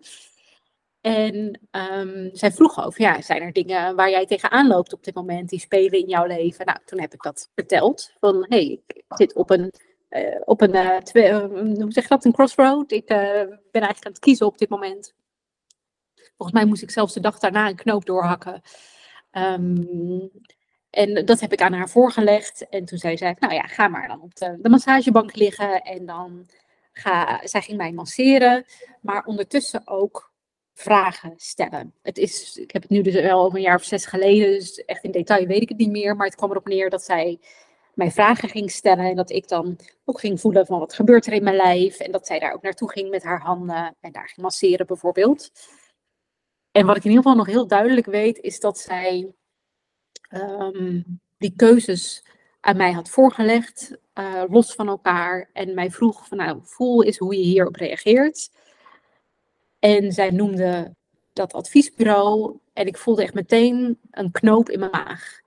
[1.01, 5.15] En um, zij vroeg over, ja, zijn er dingen waar jij tegenaan loopt op dit
[5.15, 6.65] moment die spelen in jouw leven?
[6.65, 8.11] Nou, toen heb ik dat verteld.
[8.19, 9.71] Van, hé, hey, ik zit op een
[10.09, 12.91] eh, op een, uh, twee, hoe zeg je dat, een crossroad.
[12.91, 15.13] Ik ben eigenlijk aan het kiezen op dit moment.
[16.37, 18.61] Volgens mij moest ik zelfs de dag daarna een knoop doorhakken.
[19.37, 20.27] Ehm,
[20.89, 22.69] en dat heb ik aan haar voorgelegd.
[22.69, 25.81] En toen zei zij, nou ja, ga maar dan op de, massagebank liggen.
[25.81, 26.45] En dan
[26.91, 28.65] ga, zij ging mij masseren.
[29.01, 30.31] Maar ondertussen ook
[30.73, 31.93] vragen stellen.
[32.01, 34.85] Het is, ik heb het nu dus wel over een jaar of zes geleden, dus
[34.85, 37.39] echt in detail weet ik het niet meer, maar het kwam erop neer dat zij
[37.93, 41.33] mij vragen ging stellen en dat ik dan ook ging voelen van wat gebeurt er
[41.33, 44.27] in mijn lijf en dat zij daar ook naartoe ging met haar handen en daar
[44.27, 45.51] ging masseren bijvoorbeeld.
[46.77, 49.31] En wat ik in ieder geval nog heel duidelijk weet is dat zij
[50.29, 51.01] ehm,
[51.37, 52.25] die keuzes
[52.59, 57.17] aan mij had voorgelegd, uh, los van elkaar en mij vroeg van nou voel is
[57.17, 58.51] hoe je hierop reageert.
[59.79, 60.95] En zij noemde
[61.33, 62.57] dat adviesbureau.
[62.73, 65.39] En ik voelde echt meteen een knoop in mijn maag.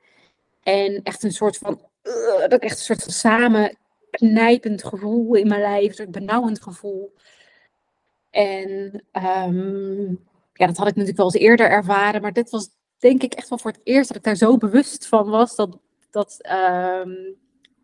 [0.62, 5.61] En echt een soort van, uh, dat echt een soort van samenknijpend gevoel in mijn
[5.61, 7.14] lijf, een benauwend gevoel.
[8.31, 10.29] En um,
[10.61, 12.68] ja, dat had ik natuurlijk wel eens eerder ervaren, maar dit was
[12.99, 15.79] denk ik echt wel voor het eerst dat ik daar zo bewust van was dat,
[16.11, 17.37] dat um,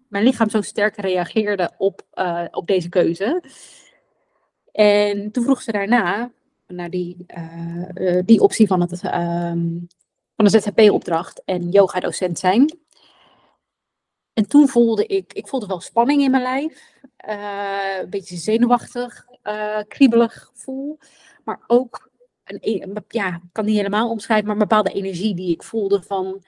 [0.08, 3.42] mijn lichaam zo sterk reageerde op, uh, op deze keuze.
[4.72, 6.32] En toen vroeg ze daarna
[6.66, 7.26] naar die,
[7.94, 9.52] uh, die optie van, het, uh,
[10.36, 12.78] van de ZHP-opdracht en yoga-docent zijn.
[14.32, 16.94] En toen voelde ik, ik voelde wel spanning in mijn lijf.
[17.16, 19.26] Een beetje zenuwachtig,
[19.88, 20.98] kriebelig gevoel.
[21.44, 22.05] Maar ook,
[22.46, 26.02] een, e-, ja, ik kan niet helemaal omschrijven, maar een bepaalde energie die ik voelde
[26.02, 26.42] van,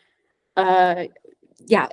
[1.67, 1.91] ja,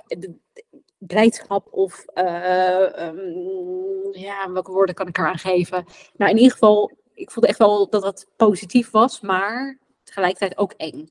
[0.98, 5.84] blijdschap of, um, ja, welke woorden kan ik eraan geven?
[6.16, 10.72] Nou, in ieder geval ik voelde echt wel dat het positief was, maar tegelijkertijd ook
[10.72, 11.08] eng.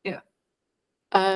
[0.00, 0.24] Ja.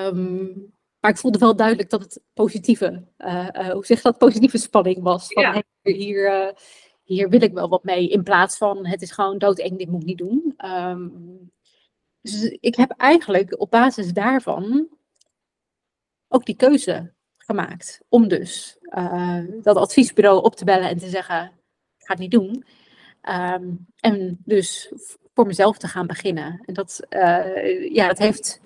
[0.07, 4.59] Um, maar ik voelde wel duidelijk dat het positieve, uh, uh, hoe zeg dat, positieve
[4.59, 5.27] spanning was.
[5.27, 5.53] Van, ja.
[5.53, 6.55] hey, hier,
[7.14, 10.01] hier wil ik wel wat mee, in plaats van het is gewoon doodeng, dit moet
[10.01, 10.55] ik niet doen.
[10.64, 11.53] Um,
[12.20, 14.88] dus ik heb eigenlijk op basis daarvan
[16.29, 18.79] ook die keuze gemaakt om dus
[19.62, 21.44] dat adviesbureau op te bellen en te zeggen,
[21.99, 22.64] ik ga het niet doen.
[23.29, 24.92] Um, en dus
[25.35, 26.62] voor mezelf te gaan beginnen.
[26.64, 28.61] En dat, uh, ja, dat heeft,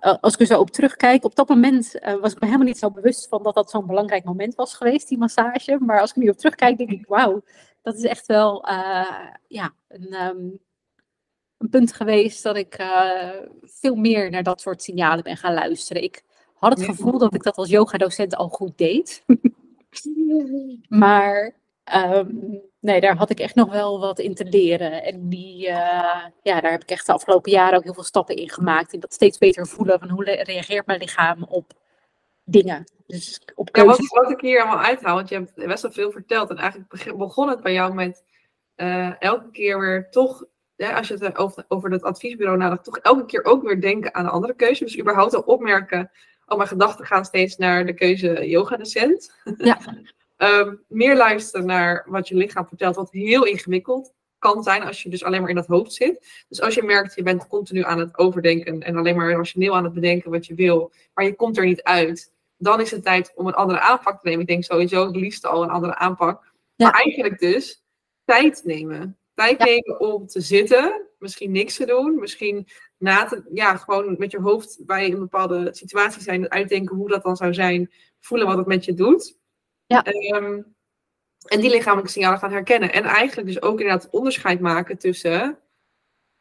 [0.00, 2.78] als ik er zo op terugkijk, op dat moment uh, was ik me helemaal niet
[2.78, 5.78] zo bewust van dat dat zo'n belangrijk moment was geweest, die massage.
[5.80, 7.42] Maar als ik nu op terugkijk, denk ik, wauw,
[7.82, 10.58] dat is echt wel uh, ja, een, um,
[11.58, 12.86] een, punt geweest dat ik
[13.62, 16.02] veel meer naar dat soort signalen ben gaan luisteren.
[16.02, 16.22] Ik
[16.54, 19.24] had het gevoel dat ik dat als yogadocent al goed deed.
[20.88, 21.61] maar
[21.94, 25.04] um, nee, daar had ik echt nog wel wat in te leren.
[25.04, 28.36] En die, uh, ja, daar heb ik echt de afgelopen jaren ook heel veel stappen
[28.36, 28.92] in gemaakt.
[28.92, 31.72] In dat steeds beter voelen van hoe reageert mijn lichaam op
[32.44, 32.84] dingen.
[33.06, 36.12] Dus op ja, wat, wat, ik hier allemaal uithaal, want je hebt best wel veel
[36.12, 36.50] verteld.
[36.50, 38.24] En eigenlijk begon het bij jou met
[38.76, 40.44] uh, elke keer weer toch,
[40.76, 44.14] ja, als je het over, over dat adviesbureau nadacht, toch elke keer ook weer denken
[44.14, 44.84] aan de andere keuze.
[44.84, 46.10] Dus überhaupt al opmerken,
[46.46, 49.34] oh mijn gedachten gaan steeds naar de keuze yoga-docent.
[49.56, 49.78] Ja.
[50.42, 55.08] Um, meer luisteren naar wat je lichaam vertelt, wat heel ingewikkeld kan zijn als je
[55.08, 56.44] dus alleen maar in dat hoofd zit.
[56.48, 59.84] Dus als je merkt, je bent continu aan het overdenken en alleen maar rationeel aan
[59.84, 63.32] het bedenken wat je wil, maar je komt er niet uit, dan is het tijd
[63.34, 64.40] om een andere aanpak te nemen.
[64.40, 66.52] Ik denk sowieso het liefst al een andere aanpak.
[66.76, 66.86] Ja.
[66.86, 67.82] Maar eigenlijk dus
[68.24, 69.18] tijd nemen.
[69.34, 69.64] Tijd ja.
[69.64, 74.40] nemen om te zitten, misschien niks te doen, misschien na te, ja, gewoon met je
[74.40, 78.66] hoofd bij een bepaalde situatie zijn, uitdenken hoe dat dan zou zijn, voelen wat het
[78.66, 79.40] met je doet.
[79.92, 80.36] Ja.
[80.36, 80.74] Um,
[81.46, 82.92] en die lichamelijke signalen gaan herkennen.
[82.92, 85.58] En eigenlijk dus ook inderdaad onderscheid maken tussen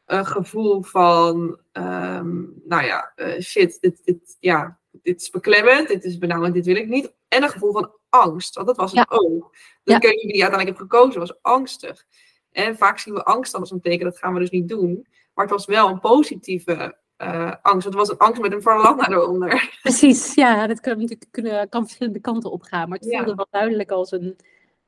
[0.05, 6.03] een gevoel van, um, nou ja, uh, shit, dit, dit, ja, dit is beklemmend, dit
[6.03, 7.13] is benauwend, dit wil ik niet.
[7.27, 9.17] En een gevoel van angst, want dat was het ja.
[9.17, 9.55] ook.
[9.83, 9.97] De ja.
[9.97, 12.05] keuze die je uiteindelijk hebt gekozen was angstig.
[12.51, 15.07] En vaak zien we angst dan als een teken, dat gaan we dus niet doen.
[15.33, 17.85] Maar het was wel een positieve uh, angst.
[17.85, 19.69] Het was een angst met een verlangen eronder.
[19.81, 22.89] Precies, ja, dat kan natuurlijk kunnen, kan verschillende kanten opgaan.
[22.89, 23.35] Maar het voelde ja.
[23.35, 24.35] wel duidelijk als een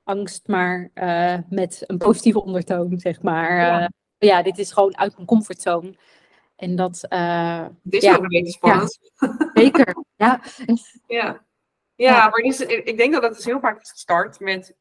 [0.04, 3.56] angst, maar uh, met een positieve ondertoon, zeg maar.
[3.56, 3.82] Ja.
[3.82, 5.96] Uh, ja, dit is gewoon uit mijn comfortzone.
[6.56, 7.06] En dat.
[7.84, 8.16] dit is ja.
[8.16, 9.00] ook een beetje spannend.
[9.54, 10.42] Zeker, ja.
[11.08, 11.46] ja.
[11.96, 14.76] Ja, maar is, ik denk dat het dus heel vaak is gestart met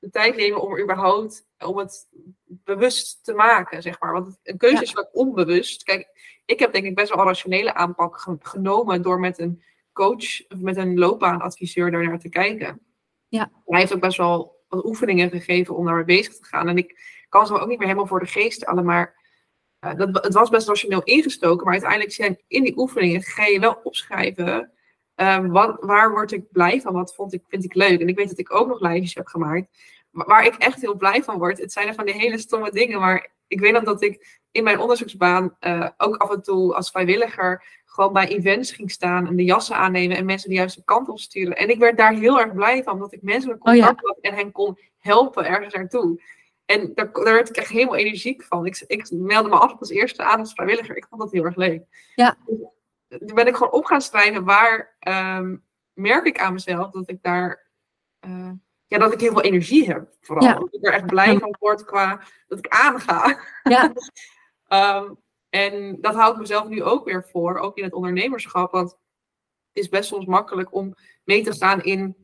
[0.00, 2.08] de tijd nemen om überhaupt om het
[2.44, 4.12] bewust te maken, zeg maar.
[4.12, 5.82] Want een keuze is vaak onbewust.
[5.82, 6.08] Kijk,
[6.44, 10.58] ik heb denk ik best wel een rationele aanpak genomen door met een coach of
[10.58, 12.80] met een loopbaanadviseur daarnaar te kijken.
[13.28, 13.50] Ja.
[13.64, 16.68] Hij heeft ook best wel wat oefeningen gegeven om daarmee bezig te gaan.
[16.68, 19.14] En ik kan ze ook niet meer helemaal voor de geest halen, maar
[19.80, 21.64] uh, dat, het was best rationeel ingestoken.
[21.64, 24.72] Maar uiteindelijk zijn in die oefeningen ga je wel opschrijven
[25.20, 26.92] Ehm, wat, waar word ik blij van?
[26.92, 28.00] Wat vond ik, vind ik leuk?
[28.00, 29.66] En ik weet dat ik ook nog lijstjes heb gemaakt.
[30.10, 31.58] Waar ik echt heel blij van word.
[31.58, 33.00] Het zijn er van die hele stomme dingen.
[33.00, 36.90] Maar ik weet nog dat ik in mijn onderzoeksbaan uh, ook af en toe als
[36.90, 41.08] vrijwilliger gewoon bij events ging staan en de jassen aannemen en mensen de juiste kant
[41.08, 41.56] op sturen.
[41.56, 44.52] En ik werd daar heel erg blij van, dat ik mensen oh, had en hen
[44.52, 46.20] kon helpen ergens naartoe.
[46.64, 48.66] En daar, daar, werd ik echt helemaal energiek van.
[48.66, 50.96] Ik, ik meldde me altijd als eerste aan als vrijwilliger.
[50.96, 51.82] Ik vond dat heel erg leuk.
[52.14, 52.36] Ja.
[53.18, 57.68] Ben ik gewoon op gaan schrijven waar um, merk ik aan mezelf dat ik daar
[58.26, 58.50] uh,
[58.86, 60.16] ja, dat ik heel veel energie heb.
[60.20, 60.46] Vooral.
[60.46, 60.54] Ja.
[60.54, 63.40] Dat ik er echt blij van word qua dat ik aanga.
[63.62, 63.92] Ja.
[64.98, 65.16] um,
[65.64, 68.70] en dat hou ik mezelf nu ook weer voor, ook in het ondernemerschap.
[68.70, 68.90] Want
[69.72, 70.94] het is best soms makkelijk om
[71.24, 72.16] mee te gaan in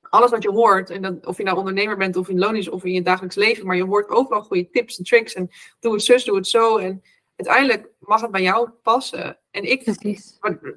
[0.00, 0.90] alles wat je hoort.
[0.90, 3.36] En dat, of je nou ondernemer bent of in loon is of in je dagelijks
[3.36, 3.66] leven.
[3.66, 5.34] Maar je hoort overal goede tips en tricks.
[5.34, 6.76] En doe het zus, doe het zo.
[6.76, 7.02] En
[7.36, 9.38] uiteindelijk mag het bij jou passen.
[9.50, 9.84] En ik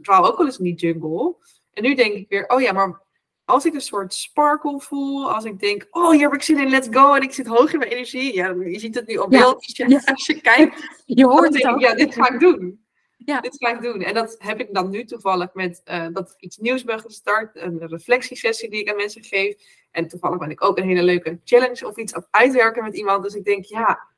[0.02, 1.36] dwaal ook wel eens in die jungle.
[1.74, 3.02] En nu denk ik weer, oh ja, maar
[3.46, 6.70] als ik een soort sparkle voel, als ik denk, oh hier heb ik zin in,
[6.70, 8.36] let's go, en ik zit hoog in mijn energie.
[8.36, 10.02] Ja, je ziet het nu op beeld, ja.
[10.06, 11.04] als je kijkt.
[11.06, 11.80] Je hoort het ook.
[11.80, 12.88] Ja, dit ga ik doen.
[13.18, 13.42] Ja.
[13.42, 14.02] Dit ga ik doen.
[14.02, 17.56] En dat heb ik dan nu toevallig met uh, dat ik iets nieuws ben gestart,
[17.56, 19.56] een reflectiesessie die ik aan mensen geef.
[19.92, 22.96] En toevallig ben ik ook een hele leuke challenge of iets aan het uitwerken met
[22.96, 23.24] iemand.
[23.24, 24.09] Dus ik denk, ja,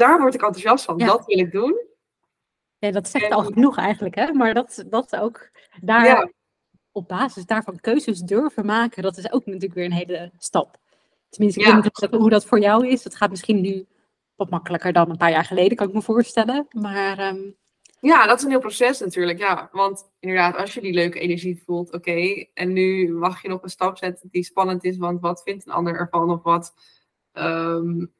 [0.00, 0.98] daar word ik enthousiast van.
[0.98, 1.88] Dat wil ik doen.
[2.78, 4.32] Ja, dat zegt al genoeg eigenlijk, hè?
[4.32, 6.32] Maar dat, dat ook daar
[6.92, 10.76] op basis daarvan keuzes durven maken, dat is ook natuurlijk weer een hele stap.
[11.28, 13.02] Tenminste, ik weet niet hoe dat voor jou is.
[13.02, 13.86] Dat gaat misschien nu
[14.34, 16.66] wat makkelijker dan een paar jaar geleden, kan ik me voorstellen.
[16.70, 17.56] Maar, um...
[18.00, 19.38] Ja, dat is een heel proces natuurlijk.
[19.38, 22.46] Ja, want inderdaad, als je die leuke energie voelt, oké.
[22.54, 25.72] en nu mag je nog een stap zetten die spannend is, want wat vindt een
[25.72, 26.30] ander ervan?
[26.30, 26.74] Of wat,
[27.32, 28.12] um,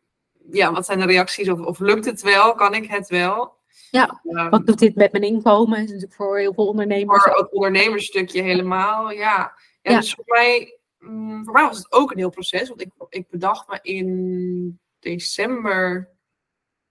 [0.50, 1.48] ja, wat zijn de reacties?
[1.48, 2.54] Of, of lukt het wel?
[2.54, 3.58] Kan ik het wel?
[3.90, 5.76] Ja, ehm, wat doet dit met mijn inkomen?
[5.76, 7.22] is natuurlijk voor heel veel ondernemers.
[7.22, 9.52] Voor het ondernemersstukje helemaal, ja.
[9.82, 12.68] ja, Dus voor mij, mm, voor mij was het ook een heel proces.
[12.68, 16.10] Want ik, ik bedacht me in december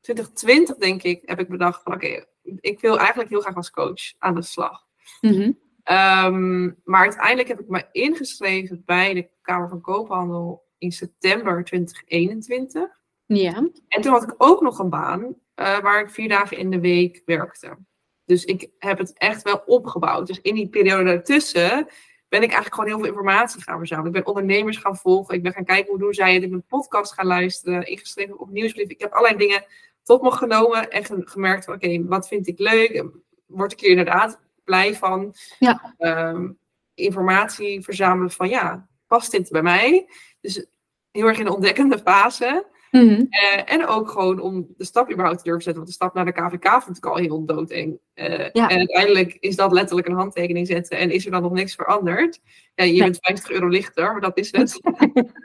[0.02, 2.26] 2020, denk ik, heb ik bedacht van oké,
[2.60, 4.86] ik wil eigenlijk heel graag als coach aan de slag.
[5.22, 5.52] Mhm.
[5.84, 12.99] Ehm, maar uiteindelijk heb ik me ingeschreven bij de Kamer van Koophandel in september 2021.
[13.38, 13.70] Ja.
[13.88, 16.80] En toen had ik ook nog een baan uh, waar ik vier dagen in de
[16.80, 17.78] week werkte.
[18.26, 20.28] Dus ik heb het echt wel opgebouwd.
[20.28, 21.88] Dus in die periode daartussen
[22.28, 24.16] ben ik eigenlijk gewoon heel veel informatie gaan verzamelen.
[24.16, 25.36] Ik ben ondernemers gaan volgen.
[25.36, 26.44] Ik ben gaan kijken hoe doen zij het.
[26.44, 27.88] Ik ben podcast gaan luisteren.
[27.88, 28.90] Ingeschreven op nieuwsbrief.
[28.90, 29.66] Ik heb allerlei dingen
[30.04, 33.06] tot me genomen en gemerkt van oké, wat vind ik leuk?
[33.46, 35.36] Word ik hier inderdaad blij van?
[35.60, 35.96] Ja.
[35.98, 36.60] Um,
[36.94, 40.10] informatie verzamelen van ja, past dit bij mij?
[40.42, 40.66] Dus
[41.12, 42.66] heel erg in de ontdekkende fase.
[42.92, 43.26] Mhm.
[43.30, 45.84] Eh, en ook gewoon om de stap überhaupt te durven zetten.
[45.84, 48.00] Want de stap naar de KVK vond ik al heel doodeng.
[48.16, 50.98] Uh, En uiteindelijk is dat letterlijk een handtekening zetten.
[50.98, 52.40] En is er dan nog niks veranderd.
[52.76, 54.82] Ja, je bent 50 euro lichter, maar dat is het.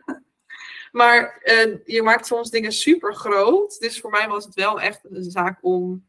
[0.93, 3.79] maar uh, je maakt soms dingen super groot.
[3.79, 6.05] Dus voor mij was het wel echt een zaak om,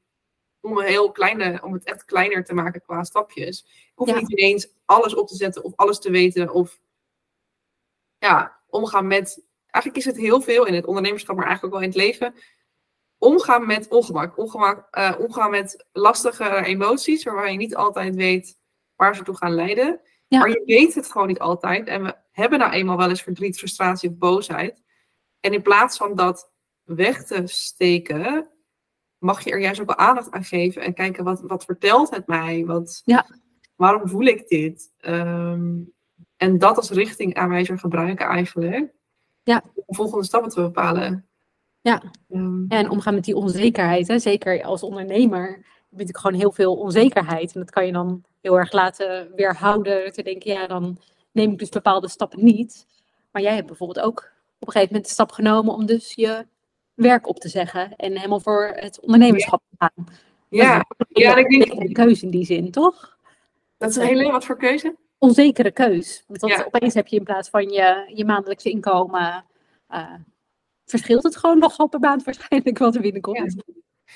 [0.60, 3.66] om, een heel kleine, om het echt kleiner te maken qua stapjes.
[3.68, 6.54] Ik hoef niet ineens alles op te zetten of alles te weten.
[6.54, 6.80] Of
[8.18, 9.44] ja, omgaan met
[9.76, 12.34] eigenlijk is het heel veel in het ondernemerschap, maar eigenlijk ook wel in het leven.
[13.18, 14.38] Omgaan met ongemak.
[14.38, 18.60] ongemak uh, omgaan met lastige emoties, waarvan je niet altijd weet
[18.96, 20.02] waar ze toe gaan leiden.
[20.28, 21.88] Maar je weet het gewoon niet altijd.
[21.88, 24.84] En we hebben nou eenmaal wel eens verdriet, frustratie of boosheid.
[25.40, 26.52] En in plaats van dat
[26.84, 28.50] weg te steken,
[29.18, 30.82] mag je er juist ook wel aandacht aan geven.
[30.82, 32.66] En kijken, wat, wat vertelt het mij?
[32.66, 33.26] Wat, ja.
[33.76, 34.94] Waarom voel ik dit?
[35.02, 35.94] Um,
[36.38, 38.94] en dat als richtingaanwijzer gebruiken eigenlijk
[39.46, 39.62] ja.
[39.76, 41.26] om volgende stappen te bepalen.
[41.82, 44.08] Ja, um, en omgaan met die onzekerheid.
[44.08, 44.20] Hè?
[44.20, 47.54] Zeker als ondernemer heb je natuurlijk gewoon heel veel onzekerheid.
[47.54, 50.14] En dat kan je dan heel erg laten weerhouden.
[50.14, 50.98] Te denken, ja, dan
[51.32, 52.86] neem ik dus bepaalde stappen niet.
[53.32, 56.46] Maar jij hebt bijvoorbeeld ook op een gegeven moment de stap genomen om dus je
[56.94, 57.96] werk op te zeggen.
[57.96, 60.06] En helemaal voor het ondernemerschap te gaan.
[60.50, 61.82] Ja, ja, ik denk...
[61.82, 63.18] Een keuze in die zin, toch?
[63.78, 64.96] Dat is een hele, wat voor keuze?
[65.18, 66.24] Onzekere keus.
[66.28, 69.46] Want opeens heb je in plaats van je, je maandelijkse inkomen,
[69.90, 70.14] uh,
[70.86, 73.64] verschilt het gewoon nogal per maand waarschijnlijk wat er binnenkomt.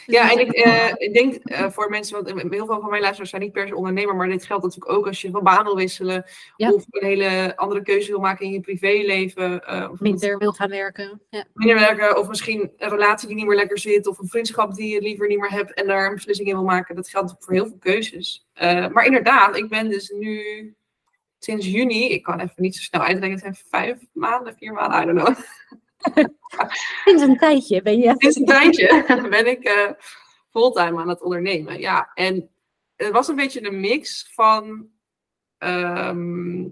[0.06, 0.32] Ja.
[0.32, 3.42] en ik, uh, ik denk uh, voor mensen, want heel veel van mijn luisteraars zijn
[3.42, 6.26] niet per se ondernemer, maar dit geldt natuurlijk ook als je van baan wil wisselen
[6.58, 9.64] of een hele andere keuze wil maken in je privéleven.
[9.70, 11.22] Uh, of minder wil gaan werken.
[11.30, 11.46] Ja.
[11.54, 14.94] Minder werken, of misschien een relatie die niet meer lekker zit, of een vriendschap die
[14.94, 16.96] je liever niet meer hebt en daar een beslissing in wil maken.
[16.96, 18.48] Dat geldt voor heel veel keuzes.
[18.92, 20.44] maar inderdaad, ik ben dus nu
[21.39, 25.02] sinds juni, ik kan even niet zo snel uitrekenen, het zijn vijf maanden, vier maanden,
[25.02, 25.36] I don't know.
[27.06, 28.15] Sinds een tijdje ben je.
[28.17, 29.91] Sinds een tijdje ben ik uh,
[30.49, 31.80] fulltime aan het ondernemen.
[31.80, 32.49] Ja, en
[32.95, 34.89] het was een beetje een mix van
[35.58, 36.67] ehm,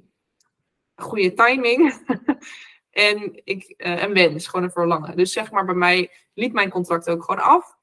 [0.96, 1.94] goede timing
[2.92, 5.18] en, ik, uh, en wens, gewoon een verlangen.
[5.18, 7.78] Dus zeg maar, bij mij liep mijn contract ook gewoon af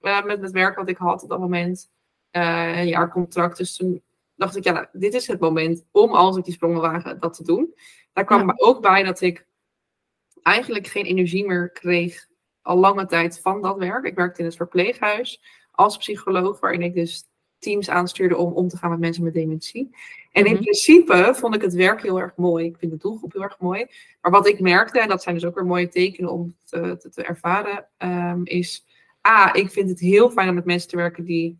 [0.00, 1.90] uh, met het werk wat ik had op dat moment.
[2.30, 3.56] Een jaarcontract.
[3.56, 4.02] Dus toen
[4.36, 7.34] dacht ik, ja, nou, dit is het moment om als ik die sprongen wagen dat
[7.34, 7.74] te doen.
[8.12, 8.54] Daar kwam ja.
[8.56, 9.46] ook bij dat ik
[10.42, 12.26] eigenlijk geen energie meer kreeg
[12.62, 14.04] al lange tijd van dat werk.
[14.04, 17.24] Ik werkte in het verpleeghuis als psycholoog, waarin ik dus
[17.58, 19.90] teams aanstuurde om om te gaan met mensen met dementie.
[20.32, 20.62] En in mhm.
[20.62, 22.64] principe vond ik het werk heel erg mooi.
[22.64, 23.86] Ik vind de doelgroep heel erg mooi.
[24.20, 27.08] Maar wat ik merkte, en dat zijn dus ook weer mooie tekenen om te, te,
[27.10, 28.86] te ervaren, um, is
[29.28, 31.58] A, ik vind het heel fijn om met mensen te werken die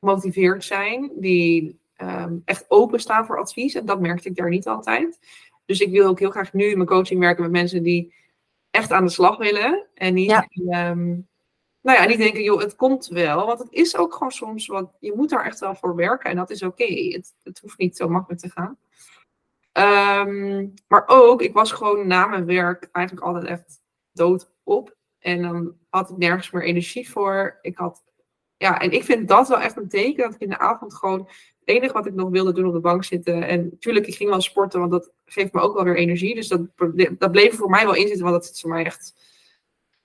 [0.00, 3.74] gemotiveerd zijn, die um, echt openstaan voor advies.
[3.74, 5.18] En dat merkte ik daar niet altijd.
[5.64, 8.14] Dus ik wil ook heel graag nu in mijn coaching werken met mensen die
[8.70, 9.86] echt aan de slag willen.
[9.94, 10.90] En niet, ja.
[10.90, 11.28] um,
[11.80, 13.46] nou ja, niet denken, joh, het komt wel.
[13.46, 16.30] Want het is ook gewoon soms, wat je moet daar echt wel voor werken.
[16.30, 16.82] En dat is oké.
[16.82, 17.10] Okay.
[17.12, 18.78] Het, het, hoeft niet zo makkelijk te gaan.
[19.72, 23.80] Um, maar ook, ik was gewoon na mijn werk eigenlijk altijd echt
[24.12, 24.96] dood op.
[25.18, 27.58] En dan had ik nergens meer energie voor.
[27.60, 28.04] Ik had,
[28.56, 31.28] ja, en ik vind dat wel echt een teken dat ik in de avond gewoon
[31.64, 33.42] het enige wat ik nog wilde doen op de bank zitten.
[33.42, 36.34] En natuurlijk, ik ging wel sporten, want dat geeft me ook wel weer energie.
[36.34, 36.60] Dus dat,
[37.18, 39.14] dat bleef voor mij wel inzitten, want dat is voor mij echt.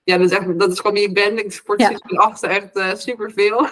[0.04, 1.38] Ja, dat is, echt, dat is gewoon wie ik ben.
[1.38, 3.68] Ik sport sinds mijn achtste echt uh, superveel.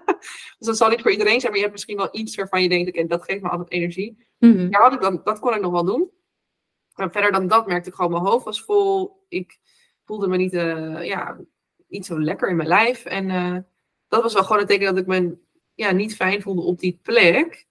[0.58, 2.68] dus dat zal niet voor iedereen zijn, maar je hebt misschien wel iets waarvan je
[2.68, 4.26] denkt, oké, dat geeft me altijd energie.
[4.38, 4.70] Mm -hmm.
[4.70, 6.10] ja, had ik dan, dat kon ik nog wel doen.
[6.94, 9.24] Maar verder dan dat merkte ik gewoon, mijn hoofd was vol.
[9.28, 9.58] Ik
[10.04, 11.38] voelde me niet, uh, ja,
[11.88, 13.04] niet zo lekker in mijn lijf.
[13.04, 13.56] En uh,
[14.08, 15.38] dat was wel gewoon een teken dat ik me
[15.78, 17.66] ja, niet fijn voelde op die plek.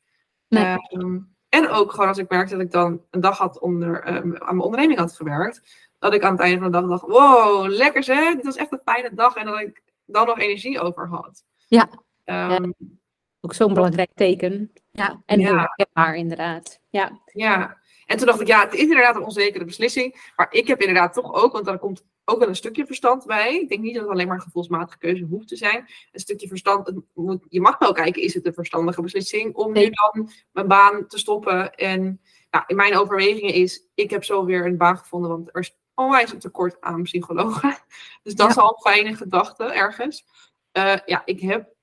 [0.48, 0.76] Nee.
[0.92, 4.16] Um, en ook gewoon als ik merkte dat ik dan een dag had onder, um,
[4.38, 5.90] aan mijn onderneming had gewerkt.
[6.00, 8.36] Dat ik aan het einde van de dag dacht, wow, lekker zeg.
[8.36, 9.36] Dit was echt een fijne dag.
[9.36, 11.44] En dat ik dan nog energie over had.
[11.68, 11.90] Ja.
[12.26, 12.88] Um, ja.
[13.42, 14.72] Ook zo'n belangrijk teken.
[14.92, 15.58] Ja, en ja.
[15.58, 16.80] herkenbaar inderdaad.
[16.90, 17.22] Ja.
[17.26, 20.32] ja, en toen dacht ik, ja, het is inderdaad een onzekere beslissing.
[20.36, 23.60] Maar ik heb inderdaad toch ook, want daar komt ook wel een stukje verstand bij.
[23.60, 25.86] Ik denk niet dat het alleen maar een gevoelsmatige keuze hoeft te zijn.
[26.12, 29.90] Een stukje verstand, moet, je mag wel kijken, is het een verstandige beslissing om nu
[29.90, 31.76] dan mijn baan te stoppen?
[31.76, 35.62] En nou, in mijn overwegingen is, ik heb zo weer een baan gevonden, want er
[35.62, 37.78] is onwijs een tekort aan psychologen.
[38.24, 38.52] Dus dat ja.
[38.52, 40.26] is al een fijne gedachte ergens.
[40.74, 41.76] Uh, ja, ik heb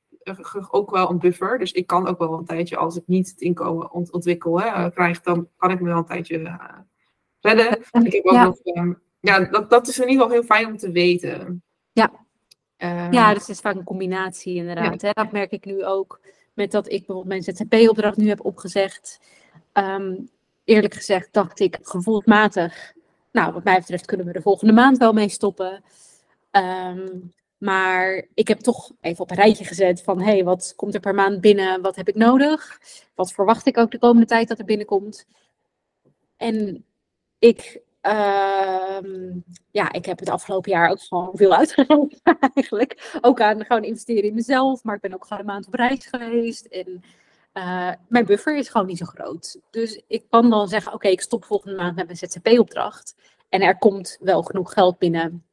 [0.70, 1.59] ook wel een buffer.
[1.59, 4.90] Dus ik kan ook wel een tijdje, als ik niet het inkomen ont ontwikkel, hè,
[4.90, 6.78] krijg, dan kan ik me wel een tijdje uh,
[7.40, 7.78] redden.
[8.04, 8.44] Ik heb ook ja.
[8.44, 11.62] nog um, ja, dat, dat is in ieder geval heel fijn om te weten.
[11.92, 12.10] Ja,
[12.78, 15.00] uh, ja dus het is vaak een combinatie inderdaad.
[15.00, 15.06] Ja.
[15.08, 15.12] Hè?
[15.12, 16.20] Dat merk ik nu ook
[16.54, 19.20] met dat ik bijvoorbeeld mijn ZZP-opdracht nu heb opgezegd.
[19.72, 20.28] Um,
[20.64, 22.92] eerlijk gezegd dacht ik gevoelsmatig,
[23.32, 25.82] nou wat mij betreft kunnen we de volgende maand wel mee stoppen.
[26.50, 30.94] Um, maar ik heb toch even op een rijtje gezet van, hé, hey, wat komt
[30.94, 31.82] er per maand binnen?
[31.82, 32.80] Wat heb ik nodig?
[33.14, 35.26] Wat verwacht ik ook de komende tijd dat er binnenkomt?
[36.37, 36.84] En
[37.38, 42.21] ik Um, ja, ik heb het afgelopen jaar ook gewoon veel uitgegeven
[42.55, 43.19] eigenlijk.
[43.21, 44.83] Ook aan gewoon investeren in mezelf.
[44.85, 46.67] Maar ik ben ook gewoon een maand op reis geweest.
[46.67, 47.03] En
[47.55, 49.61] uh, mijn buffer is gewoon niet zo groot.
[49.71, 53.14] Dus ik kan dan zeggen, oké, ik stop volgende maand met mijn ZZP-opdracht.
[53.49, 55.45] En er komt wel genoeg geld binnen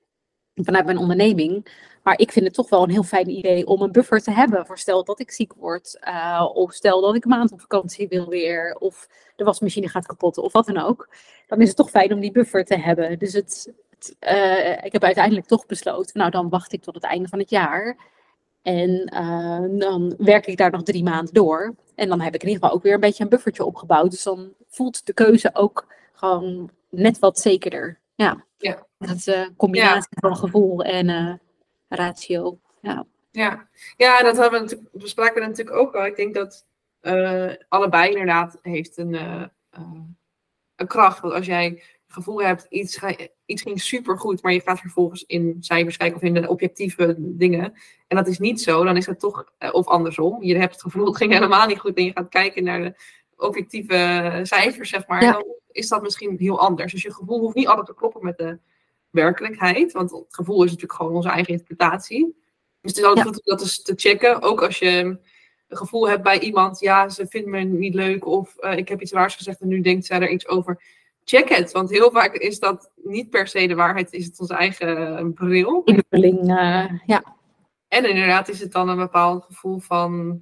[0.65, 1.65] vanuit mijn onderneming.
[2.03, 4.65] Maar ik vind het toch wel een heel fijn idee om een buffer te hebben.
[4.65, 5.99] Voor stel dat ik ziek word.
[6.07, 8.75] Uh, of stel dat ik een maand op vakantie wil weer.
[8.79, 10.37] Of de wasmachine gaat kapot.
[10.37, 11.09] Of wat dan ook.
[11.47, 13.19] Dan is het toch fijn om die buffer te hebben.
[13.19, 13.73] Dus het,
[14.19, 16.19] uh, ik heb uiteindelijk toch besloten.
[16.19, 17.97] Nou, dan wacht ik tot het einde van het jaar.
[18.61, 21.75] En uh, dan werk ik daar nog drie maanden door.
[21.95, 24.11] En dan heb ik in ieder geval ook weer een beetje een buffertje opgebouwd.
[24.11, 27.99] Dus dan voelt de keuze ook gewoon net wat zekerder.
[28.15, 28.45] Ja.
[28.57, 28.85] ja.
[29.07, 30.29] Dat is een combinatie ja.
[30.29, 31.33] van gevoel en uh,
[31.87, 32.59] ratio.
[32.81, 33.05] Ja.
[33.31, 33.67] Ja.
[33.97, 36.05] ja, dat hebben we bespraken we natuurlijk ook al.
[36.05, 36.65] Ik denk dat
[37.01, 39.45] uh, allebei inderdaad heeft een, uh,
[40.75, 41.19] een kracht.
[41.19, 42.99] Want als jij het gevoel hebt, iets,
[43.45, 47.73] iets ging supergoed, maar je gaat vervolgens in cijfers kijken of in de objectieve dingen.
[48.07, 50.43] En dat is niet zo, dan is het toch, of andersom.
[50.43, 52.95] Je hebt het gevoel, het ging helemaal niet goed en je gaat kijken naar de
[53.35, 55.23] objectieve cijfers, zeg maar.
[55.23, 55.31] Ja.
[55.31, 56.91] Dan is dat misschien heel anders.
[56.91, 58.59] Dus je gevoel hoeft niet altijd te kloppen met de
[59.11, 59.91] werkelijkheid.
[59.91, 62.25] Want het gevoel is natuurlijk gewoon onze eigen interpretatie.
[62.81, 63.31] Dus het is altijd ja.
[63.31, 64.41] goed om dat eens te checken.
[64.41, 65.17] Ook als je
[65.67, 69.01] een gevoel hebt bij iemand, ja, ze vindt me niet leuk of uh, ik heb
[69.01, 70.83] iets raars gezegd en nu denkt zij er iets over.
[71.23, 74.53] Check het, want heel vaak is dat niet per se de waarheid, is het onze
[74.53, 75.81] eigen bril.
[75.83, 77.35] Invulling, uh, ja.
[77.87, 80.41] En inderdaad is het dan een bepaald gevoel van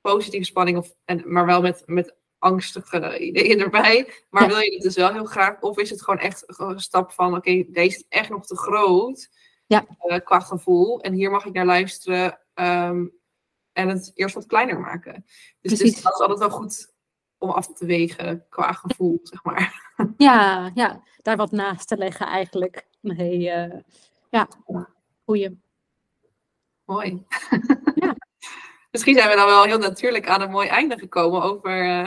[0.00, 4.12] positieve spanning, of, en, maar wel met, met angstige ideeën erbij.
[4.30, 4.48] Maar ja.
[4.48, 5.60] wil je het dus wel heel graag?
[5.60, 8.56] Of is het gewoon echt een stap van: oké, okay, deze is echt nog te
[8.56, 9.30] groot
[9.66, 9.86] ja.
[10.06, 11.00] uh, qua gevoel.
[11.00, 13.12] En hier mag ik naar luisteren um,
[13.72, 15.24] en het eerst wat kleiner maken.
[15.60, 16.92] Dus, dus dat is altijd wel goed
[17.38, 19.80] om af te wegen qua gevoel, zeg maar.
[20.16, 22.86] Ja, ja, daar wat naast te leggen eigenlijk.
[23.00, 23.80] Nee, eh,
[24.30, 24.48] ja,
[25.24, 25.60] goeie.
[26.84, 27.26] Mooi.
[27.94, 28.16] Ja.
[28.90, 32.06] Misschien zijn we dan wel heel natuurlijk aan een mooi einde gekomen over uh,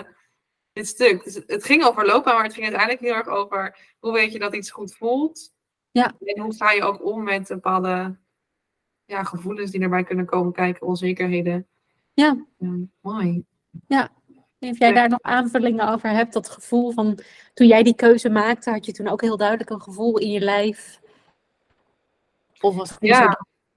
[0.76, 1.24] dit stuk.
[1.24, 4.40] Dus het ging over lopen, maar het ging uiteindelijk heel erg over hoe weet je
[4.40, 5.54] dat iets goed voelt.
[5.92, 6.14] Ja.
[6.20, 8.18] En hoe ga je ook om met bepaalde
[9.06, 11.68] ja, gevoelens die erbij kunnen komen kijken, onzekerheden.
[12.14, 12.46] Ja.
[13.02, 13.44] mooi.
[13.88, 14.10] Ja.
[14.60, 17.20] Of jij daar nog aanvullingen over hebt, dat gevoel van
[17.54, 20.40] toen jij die keuze maakte, had je toen ook heel duidelijk een gevoel in je
[20.40, 21.00] lijf?
[22.60, 23.22] Of was het ja.
[23.22, 23.30] zo?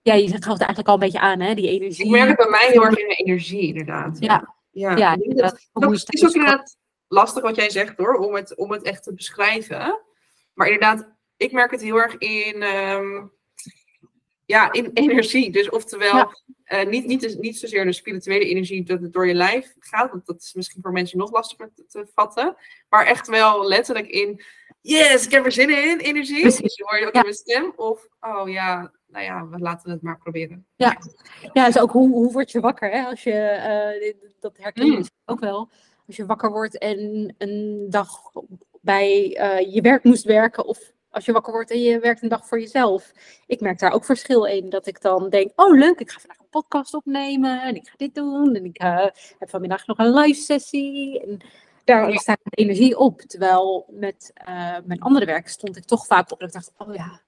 [0.02, 2.04] Ja, je gaf het eigenlijk al een beetje aan, hè, die energie.
[2.04, 4.16] Ik merk het bij mij heel erg in mijn energie, inderdaad.
[4.20, 4.96] Ja, ja.
[4.96, 6.77] ja, dat, is ook inderdaad
[7.08, 10.00] lastig wat jij zegt hoor, om het, om het echt te beschrijven.
[10.54, 13.26] Maar inderdaad, ik merk het heel erg in, ehm,
[14.44, 15.50] ja, in energie.
[15.50, 16.32] Dus oftewel,
[16.66, 20.10] uh, niet, niet, niet zozeer de spirituele energie dat het door je lijf gaat.
[20.10, 22.56] Want dat is misschien voor mensen nog lastiger te, te vatten.
[22.88, 24.42] Maar echt wel letterlijk in,
[24.80, 26.42] yes, ik heb er zin in, energie.
[26.42, 27.72] Dus je hoor je ook in mijn stem.
[27.76, 30.66] Of, oh ja, nou ja, we laten het maar proberen.
[30.76, 30.96] Ja,
[31.52, 32.90] ja dus ook hoe, hoe word je wakker?
[32.90, 33.04] Hè?
[33.04, 35.04] Als je, uh, dat herken je mm.
[35.24, 35.70] ook wel.
[36.08, 38.20] Als je wakker wordt en een dag
[38.80, 42.28] bij uh, je werk moest werken of als je wakker wordt en je werkt een
[42.28, 43.12] dag voor jezelf.
[43.46, 44.70] Ik merk daar ook verschil in.
[44.70, 47.62] Dat ik dan denk, oh leuk, ik ga vandaag een podcast opnemen.
[47.62, 48.54] En ik ga dit doen.
[48.54, 49.06] En ik uh,
[49.38, 51.20] heb vanmiddag nog een live sessie.
[51.20, 51.40] En
[51.84, 53.20] daar staat energie op.
[53.20, 56.40] Terwijl met uh, mijn andere werk stond ik toch vaak op.
[56.40, 57.20] Dat ik dacht, oh ja,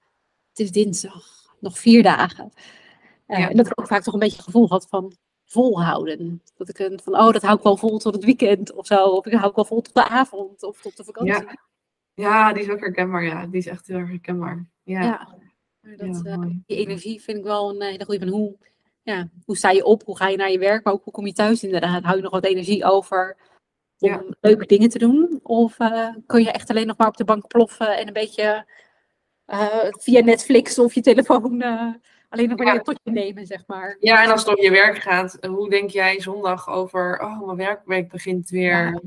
[0.49, 1.25] het is dinsdag.
[1.59, 2.51] Nog vier dagen.
[3.27, 3.49] Uh, ja.
[3.49, 5.15] En dat ik ook vaak toch een beetje het gevoel had van
[5.51, 6.41] volhouden.
[6.57, 9.05] Dat ik een, van, oh, dat hou ik wel vol tot het weekend of zo.
[9.05, 11.33] Of ik hou ik wel vol tot de avond of tot de vakantie.
[11.33, 11.59] Ja.
[12.13, 13.23] Ja, die is ook herkenbaar.
[13.23, 14.65] Ja, die is echt heel erg herkenbaar.
[14.83, 15.37] Ja, ja.
[15.81, 18.19] Dat, uh, die energie vind ik wel een hele goede.
[18.19, 18.57] Van hoe,
[19.01, 20.03] ja, hoe sta je op?
[20.03, 20.83] Hoe ga je naar je werk?
[20.83, 22.03] Maar ook hoe kom je thuis inderdaad?
[22.03, 23.37] Hou je nog wat energie over
[23.99, 25.39] om leuke dingen te doen?
[25.43, 28.65] Of uh, kun je echt alleen nog maar op de bank ploffen en een beetje
[29.47, 31.63] uh, via Netflix of je telefoon
[32.31, 32.81] alleen nog maar ja.
[32.81, 33.97] tot je nemen, zeg maar?
[33.99, 37.57] Ja, en als het om je werk gaat, hoe denk jij zondag over, oh, mijn
[37.57, 39.01] werkweek begint weer?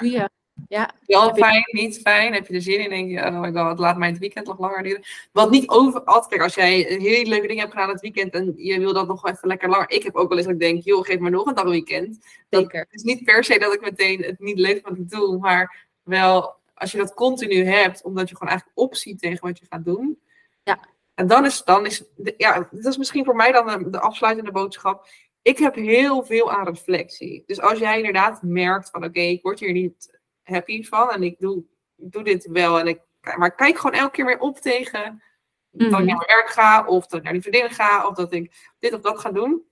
[0.00, 0.28] Ja.
[0.68, 0.90] Ja.
[1.06, 2.32] Wel fijn, niet fijn.
[2.32, 2.88] Heb je er zin in?
[2.88, 5.02] Denk je, oh my god, laat mij het weekend nog langer duren.
[5.32, 8.52] Wat niet over, altijd, kijk, als jij hele leuke dingen hebt gedaan het weekend en
[8.56, 9.90] je wil dat nog even lekker langer.
[9.90, 12.18] Ik heb ook wel eens dat ik denk, joh, geef me nog een dag weekend.
[12.50, 12.80] Zeker.
[12.80, 15.86] Het is niet per se dat ik meteen het niet leuk wat ik doe, maar
[16.02, 19.84] wel als je dat continu hebt, omdat je gewoon eigenlijk opziet tegen wat je gaat
[19.84, 20.18] doen.
[20.62, 20.78] Ja.
[21.16, 22.04] En dan is, dan is,
[22.36, 25.08] ja, dat is misschien voor mij dan de, de afsluitende boodschap.
[25.42, 27.42] Ik heb heel veel aan reflectie.
[27.46, 31.10] Dus als jij inderdaad merkt van, oké, ik word hier niet happy van.
[31.10, 31.64] En ik doe,
[31.96, 32.78] ik doe dit wel.
[32.78, 35.22] En ik, maar ik kijk gewoon elke keer weer op tegen
[35.70, 36.86] dat ik naar mijn werk ga.
[36.86, 38.06] Of dat ik naar die vriendinnen ga.
[38.06, 39.62] Of dat ik dit of dat ga doen.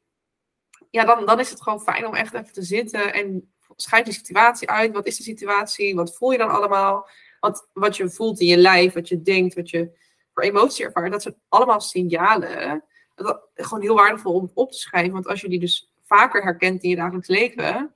[0.90, 3.12] Ja, dan, dan is het gewoon fijn om echt even te zitten.
[3.14, 4.92] En schrijf de situatie uit.
[4.92, 5.94] Wat is de situatie?
[5.94, 7.08] Wat voel je dan allemaal?
[7.40, 8.92] Wat, wat je voelt in je lijf.
[8.92, 9.54] Wat je denkt.
[9.54, 10.02] Wat je
[10.34, 11.12] voor emotie ervaart.
[11.12, 12.84] Dat zijn allemaal signalen.
[13.14, 15.12] Dat is gewoon heel waardevol om op te schrijven.
[15.12, 17.94] Want als je die dus vaker herkent in je dagelijks leven.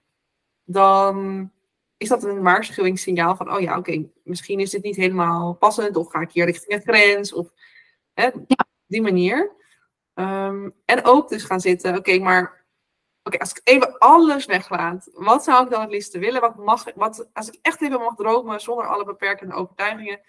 [0.64, 1.50] Dan
[1.96, 6.10] is dat een waarschuwingssignaal van, oh ja, oké, misschien is dit niet helemaal passend, of
[6.10, 7.48] ga ik hier richting het grens, of
[8.14, 8.66] hè, ja.
[8.86, 9.56] die manier.
[10.14, 12.64] Um, en ook dus gaan zitten, oké, maar
[13.22, 16.40] oké, als ik even alles weglaat, wat zou ik dan het liefste willen?
[16.40, 20.20] Wat mag, wat, als ik echt even mag dromen zonder alle beperkende overtuigingen,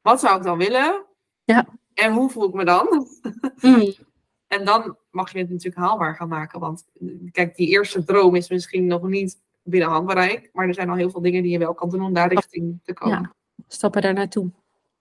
[0.00, 1.06] wat zou ik dan willen?
[1.50, 1.66] Ja.
[1.94, 3.06] En hoe voel ik me dan?
[3.60, 3.94] Mm.
[4.54, 6.84] en dan mag je het natuurlijk haalbaar gaan maken, want
[7.32, 10.50] kijk, die eerste droom is misschien nog niet binnen handbereik.
[10.52, 12.80] Maar er zijn al heel veel dingen die je wel kan doen om daar richting
[12.82, 13.20] te komen.
[13.20, 14.50] Ja, stappen daar naartoe.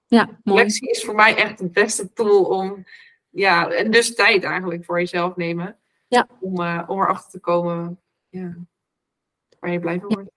[0.05, 0.65] Ja, mooi.
[0.65, 2.83] Is voor mij echt het beste tool om,
[3.29, 5.77] ja, en dus tijd eigenlijk voor jezelf nemen.
[6.07, 6.27] Ja.
[6.39, 8.57] Om, uh, om erachter te komen, ja,
[9.59, 10.31] waar je blij van wordt.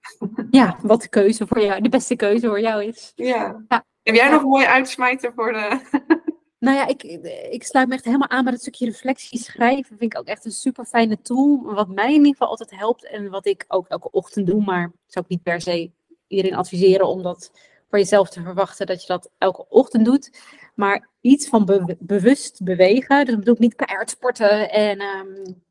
[0.51, 3.13] Ja, wat de keuze voor jou, de beste keuze voor jou is.
[3.15, 3.65] Ja.
[3.69, 3.85] ja.
[4.03, 5.81] Heb jij nog een mooie uitsmijter voor de...
[6.63, 7.03] Nou ja, ik,
[7.51, 9.97] ik sluit me echt helemaal aan bij het stukje reflectie schrijven.
[9.99, 11.63] Vind ik ook echt een super fijne tool.
[11.63, 14.65] Wat mij in ieder geval altijd helpt en wat ik ook elke ochtend doe.
[14.65, 15.91] Maar zou ik niet per se
[16.27, 17.51] iedereen adviseren om dat
[17.89, 20.41] voor jezelf te verwachten dat je dat elke ochtend doet.
[20.75, 23.25] Maar iets van bewust bewegen.
[23.25, 25.63] Dus bedoel ik niet keihard sporten en um,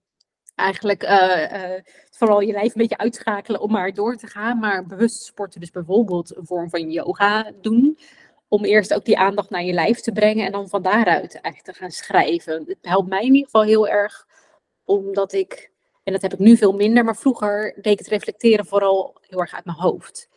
[0.62, 1.80] eigenlijk uh, uh,
[2.12, 4.60] vooral je lijf een beetje uitschakelen om maar door te gaan.
[4.60, 7.98] Maar bewust sporten, dus bijvoorbeeld een vorm van yoga doen
[8.52, 11.64] om eerst ook die aandacht naar je lijf te brengen en dan van daaruit eigenlijk
[11.64, 12.64] te gaan schrijven.
[12.68, 14.28] Het helpt mij in ieder geval heel erg,
[14.86, 15.72] omdat ik,
[16.04, 19.40] en dat heb ik nu veel minder, maar vroeger deed ik het reflecteren vooral heel
[19.40, 20.30] erg uit mijn hoofd.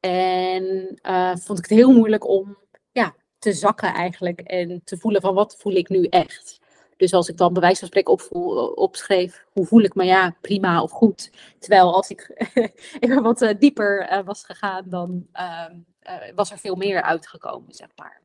[0.00, 0.64] En
[1.02, 2.58] uh, vond ik het heel moeilijk om
[2.92, 6.59] ja, te zakken eigenlijk en te voelen van wat voel ik nu echt.
[7.00, 10.04] Dus als ik dan bij wijze van spreken opvoel, opschreef, hoe voel ik me?
[10.04, 11.30] Ja, prima of goed.
[11.58, 12.48] Terwijl als ik
[13.00, 17.72] even wat eh, dieper eh, was gegaan, dan ehm, eh, was er veel meer uitgekomen,
[17.74, 18.20] zeg maar.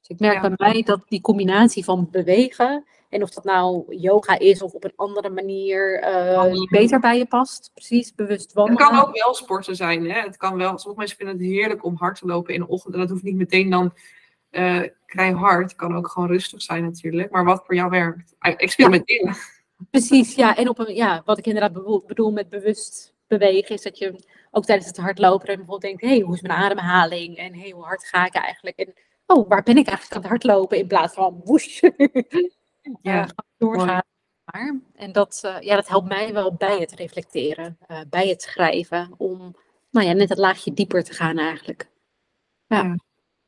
[0.00, 0.48] Dus ik merk Ja.
[0.50, 4.84] bij mij dat die combinatie van bewegen, en of dat nou yoga is of op
[4.84, 6.00] een andere manier
[6.70, 8.88] beter bij je past, precies, bewust Het wandelen.
[8.88, 10.10] kan ook wel sporten zijn.
[10.10, 10.20] Hè?
[10.20, 12.94] Het kan wel, sommige mensen vinden het heerlijk om hard te lopen in de ochtend.
[12.94, 13.92] En dat hoeft niet meteen dan
[14.56, 15.62] eh hard.
[15.62, 17.30] Het kan ook gewoon rustig zijn natuurlijk.
[17.30, 18.34] Maar wat voor jou werkt.
[18.38, 19.36] Ah, Experimenteren.
[19.90, 20.56] Precies, ja.
[20.56, 24.64] En op een, ja, wat ik inderdaad bedoel, met bewust bewegen, is dat je ook
[24.64, 27.36] tijdens het hardlopen en bijvoorbeeld denkt, hé, hey, hoe is mijn ademhaling?
[27.36, 28.76] En hey, hoe hard ga ik eigenlijk?
[28.76, 28.94] En
[29.26, 30.78] oh, waar ben ik eigenlijk aan het hardlopen?
[30.78, 31.80] In plaats van woesh.
[33.02, 34.02] Ja, ja, doorgaan.
[34.44, 34.80] Maar.
[34.94, 39.14] En dat, eh, ja, dat helpt mij wel bij het reflecteren, eh, bij het schrijven,
[39.16, 39.56] om
[39.90, 41.90] nou ja, net het laagje dieper te gaan eigenlijk.
[42.66, 42.96] Ja, Ja.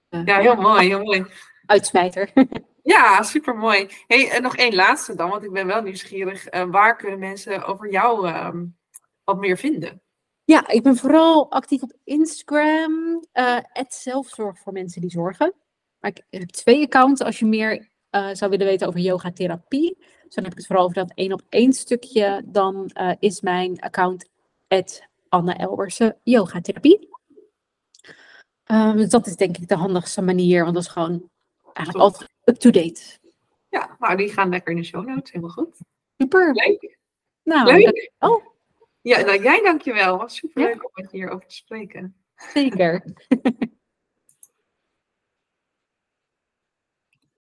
[0.08, 1.24] Eh, Ja, heel mooi, heel mooi.
[1.66, 2.30] uitsmijter.
[2.82, 3.88] Ja, super mooi.
[4.06, 6.46] Hey, en nog één laatste dan, want ik ben wel nieuwsgierig.
[6.46, 8.64] Eh, waar kunnen mensen over jou ehm,
[9.24, 10.02] wat meer vinden?
[10.44, 13.24] Ja, ik ben vooral actief op Instagram.
[13.32, 15.54] eh zelfzorg voor mensen die zorgen.
[16.00, 17.88] Maar ik heb twee accounts als je meer
[18.32, 19.96] zou willen weten over yogatherapie.
[20.24, 22.42] Dus dan heb ik het vooral over dat één op één stukje.
[22.44, 24.28] Dan is mijn account
[25.28, 27.08] Anne Elbersen yogatherapie.
[28.68, 31.30] Eh, dus dat is denk ik de handigste manier, want dat is gewoon
[31.72, 32.00] eigenlijk Top.
[32.00, 33.18] altijd up-to-date.
[33.68, 35.32] Ja, nou, die gaan lekker in de show notes.
[35.32, 35.76] Helemaal goed.
[36.18, 36.52] Super.
[36.52, 36.98] Leuk.
[37.42, 37.82] Nou, Leuk.
[37.82, 38.42] dankjewel.
[39.00, 40.18] Ja, nou, jij dankjewel.
[40.18, 42.16] Was super leuk om met je hierover te spreken.
[42.36, 43.04] Zeker.